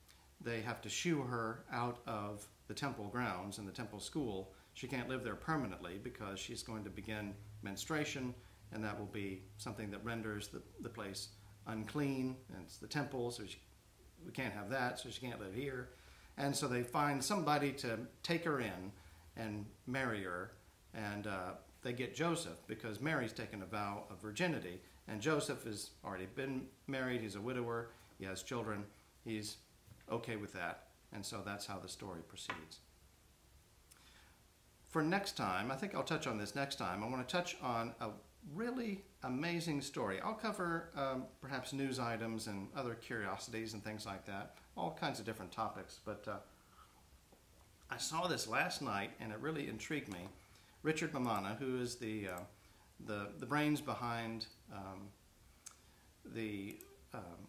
they 0.40 0.60
have 0.60 0.80
to 0.82 0.88
shoo 0.88 1.22
her 1.22 1.64
out 1.72 1.98
of 2.06 2.46
the 2.68 2.74
temple 2.74 3.08
grounds 3.08 3.58
and 3.58 3.66
the 3.66 3.72
temple 3.72 4.00
school. 4.00 4.52
She 4.74 4.86
can't 4.86 5.08
live 5.08 5.24
there 5.24 5.34
permanently 5.34 6.00
because 6.02 6.38
she's 6.38 6.62
going 6.62 6.84
to 6.84 6.90
begin 6.90 7.34
menstruation, 7.62 8.34
and 8.72 8.82
that 8.84 8.98
will 8.98 9.06
be 9.06 9.42
something 9.58 9.90
that 9.90 10.04
renders 10.04 10.48
the, 10.48 10.62
the 10.80 10.88
place 10.88 11.28
unclean. 11.66 12.36
And 12.54 12.62
it's 12.64 12.78
the 12.78 12.86
temple, 12.86 13.30
so 13.30 13.44
she, 13.46 13.58
we 14.24 14.32
can't 14.32 14.54
have 14.54 14.70
that, 14.70 14.98
so 14.98 15.10
she 15.10 15.20
can't 15.20 15.40
live 15.40 15.54
here. 15.54 15.90
And 16.38 16.56
so 16.56 16.68
they 16.68 16.82
find 16.82 17.22
somebody 17.22 17.72
to 17.72 17.98
take 18.22 18.44
her 18.44 18.60
in 18.60 18.92
and 19.36 19.66
marry 19.86 20.22
her, 20.22 20.52
and 20.94 21.26
uh, 21.26 21.52
they 21.82 21.92
get 21.92 22.14
Joseph 22.14 22.58
because 22.66 23.00
Mary's 23.00 23.32
taken 23.32 23.62
a 23.62 23.66
vow 23.66 24.04
of 24.10 24.20
virginity, 24.20 24.80
and 25.08 25.20
Joseph 25.20 25.64
has 25.64 25.90
already 26.04 26.26
been 26.34 26.62
married. 26.86 27.20
He's 27.20 27.36
a 27.36 27.40
widower. 27.40 27.90
He 28.18 28.24
has 28.26 28.42
children 28.42 28.84
he's 29.24 29.56
okay 30.10 30.36
with 30.36 30.52
that. 30.52 30.84
And 31.12 31.24
so 31.24 31.42
that's 31.44 31.66
how 31.66 31.78
the 31.78 31.88
story 31.88 32.20
proceeds. 32.26 32.78
For 34.88 35.02
next 35.02 35.36
time, 35.36 35.70
I 35.70 35.76
think 35.76 35.94
I'll 35.94 36.02
touch 36.02 36.26
on 36.26 36.38
this 36.38 36.54
next 36.54 36.76
time. 36.76 37.02
I 37.04 37.08
want 37.08 37.26
to 37.26 37.32
touch 37.32 37.56
on 37.62 37.94
a 38.00 38.10
really 38.54 39.02
amazing 39.22 39.82
story. 39.82 40.20
I'll 40.20 40.34
cover 40.34 40.90
um, 40.96 41.24
perhaps 41.40 41.72
news 41.72 41.98
items 41.98 42.46
and 42.46 42.68
other 42.76 42.94
curiosities 42.94 43.74
and 43.74 43.84
things 43.84 44.06
like 44.06 44.24
that, 44.26 44.56
all 44.76 44.96
kinds 44.98 45.20
of 45.20 45.26
different 45.26 45.52
topics. 45.52 46.00
But 46.04 46.26
uh, 46.26 46.36
I 47.90 47.98
saw 47.98 48.26
this 48.26 48.48
last 48.48 48.82
night 48.82 49.10
and 49.20 49.32
it 49.32 49.38
really 49.40 49.68
intrigued 49.68 50.12
me. 50.12 50.28
Richard 50.82 51.12
Mammana, 51.12 51.58
who 51.58 51.80
is 51.80 51.96
the, 51.96 52.28
uh, 52.28 52.40
the, 53.06 53.28
the 53.38 53.46
brains 53.46 53.80
behind 53.80 54.46
um, 54.72 55.08
the 56.24 56.76
um, 57.12 57.48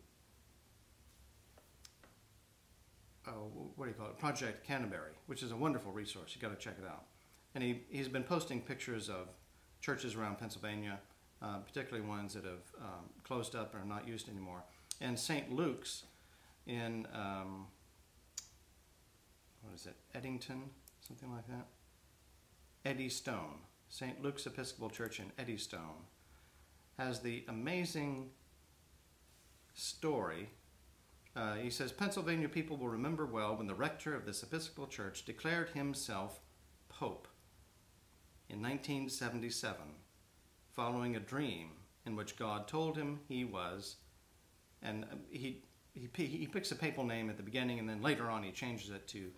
uh, 3.27 3.31
what 3.75 3.86
do 3.86 3.91
you 3.91 3.95
call 3.95 4.07
it, 4.07 4.17
Project 4.17 4.65
Canterbury, 4.65 5.13
which 5.27 5.43
is 5.43 5.51
a 5.51 5.55
wonderful 5.55 5.91
resource. 5.91 6.36
You 6.36 6.41
got 6.41 6.57
to 6.57 6.63
check 6.63 6.75
it 6.81 6.88
out. 6.88 7.05
And 7.53 7.63
he, 7.63 7.81
he's 7.89 8.07
been 8.07 8.23
posting 8.23 8.62
pictures 8.62 9.10
of 9.10 9.27
churches 9.81 10.15
around 10.15 10.38
Pennsylvania, 10.38 10.99
uh, 11.41 11.57
particularly 11.57 12.07
ones 12.07 12.34
that 12.34 12.45
have 12.45 12.71
um, 12.79 13.10
closed 13.23 13.55
up 13.55 13.73
and 13.73 13.84
are 13.84 13.88
not 13.88 14.07
used 14.07 14.29
anymore. 14.29 14.63
And 14.99 15.17
St. 15.19 15.51
Luke's 15.51 16.03
in, 16.65 17.07
um, 17.13 17.67
what 19.62 19.75
is 19.75 19.86
it, 19.86 19.95
Eddington, 20.15 20.69
something 21.05 21.31
like 21.31 21.47
that? 21.47 21.67
Eddystone. 22.86 23.60
St. 23.89 24.21
Luke's 24.23 24.45
Episcopal 24.45 24.89
Church 24.89 25.19
in 25.19 25.31
Eddystone 25.38 26.05
has 26.97 27.19
the 27.19 27.43
amazing 27.49 28.29
story 29.73 30.49
uh, 31.36 31.56
he 31.56 31.70
says 31.70 31.91
Pennsylvania 31.91 32.50
people 32.50 32.78
will 32.78 32.89
remember 32.89 33.26
well 33.26 33.56
when 33.56 33.67
the 33.67 33.76
rector 33.76 34.15
of 34.15 34.26
this 34.26 34.44
Episcopal 34.44 34.88
Church 34.88 35.24
declared 35.26 35.70
himself 35.70 36.41
Pope 36.89 37.28
in 38.50 38.62
1977, 38.62 39.80
following 40.72 41.15
a 41.15 41.20
dream 41.20 41.70
in 42.06 42.15
which 42.15 42.36
God 42.36 42.67
told 42.67 42.98
him 42.98 43.22
he 43.30 43.46
was, 43.46 43.96
and 44.82 45.06
uh, 45.06 45.15
he, 45.30 45.63
he, 45.94 46.10
he 46.26 46.48
picks 46.48 46.72
a 46.72 46.76
papal 46.76 47.06
name 47.06 47.30
at 47.30 47.38
the 47.38 47.44
beginning 47.44 47.80
and 47.80 47.88
then 47.88 48.02
later 48.02 48.30
on 48.30 48.44
he 48.44 48.52
changes 48.52 48.89
it 48.89 49.08
to 49.08 49.32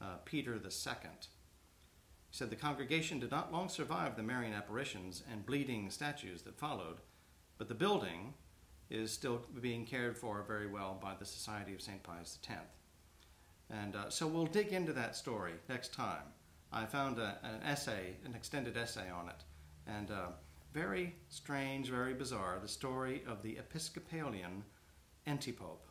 uh, 0.00 0.16
Peter 0.24 0.54
II. 0.54 0.60
He 0.62 2.36
said 2.36 2.50
the 2.50 2.56
congregation 2.56 3.20
did 3.20 3.30
not 3.30 3.52
long 3.52 3.68
survive 3.68 4.16
the 4.16 4.22
Marian 4.22 4.52
apparitions 4.52 5.22
and 5.30 5.46
bleeding 5.46 5.90
statues 5.90 6.42
that 6.42 6.58
followed, 6.58 6.96
but 7.56 7.68
the 7.68 7.74
building, 7.74 8.34
is 8.90 9.12
still 9.12 9.42
being 9.60 9.84
cared 9.84 10.16
for 10.16 10.44
very 10.46 10.66
well 10.66 10.98
by 11.02 11.14
the 11.18 11.24
Society 11.24 11.74
of 11.74 11.82
St. 11.82 12.02
Pius 12.02 12.38
X. 12.48 12.60
And 13.70 13.96
uh, 13.96 14.10
so 14.10 14.26
we'll 14.26 14.46
dig 14.46 14.72
into 14.72 14.92
that 14.92 15.16
story 15.16 15.54
next 15.68 15.92
time. 15.92 16.22
I 16.72 16.84
found 16.84 17.18
a, 17.18 17.38
an 17.42 17.62
essay, 17.64 18.16
an 18.24 18.34
extended 18.34 18.76
essay 18.76 19.08
on 19.10 19.28
it, 19.28 19.44
and 19.86 20.10
uh, 20.10 20.26
very 20.72 21.14
strange, 21.28 21.88
very 21.88 22.14
bizarre, 22.14 22.58
the 22.60 22.68
story 22.68 23.22
of 23.26 23.42
the 23.42 23.56
Episcopalian 23.56 24.62
antipope. 25.26 25.88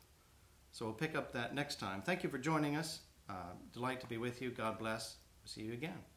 So 0.72 0.86
we'll 0.86 0.94
pick 0.94 1.16
up 1.16 1.32
that 1.34 1.56
next 1.56 1.80
time. 1.80 2.02
Thank 2.02 2.24
you 2.24 2.30
for 2.30 2.38
joining 2.38 2.76
us. 2.76 3.00
Uh, 3.30 3.54
delight 3.74 4.02
to 4.02 4.08
be 4.08 4.18
with 4.18 4.42
you. 4.42 4.52
God 4.52 4.78
bless. 4.78 5.16
See 5.46 5.62
you 5.62 5.74
again. 5.74 6.15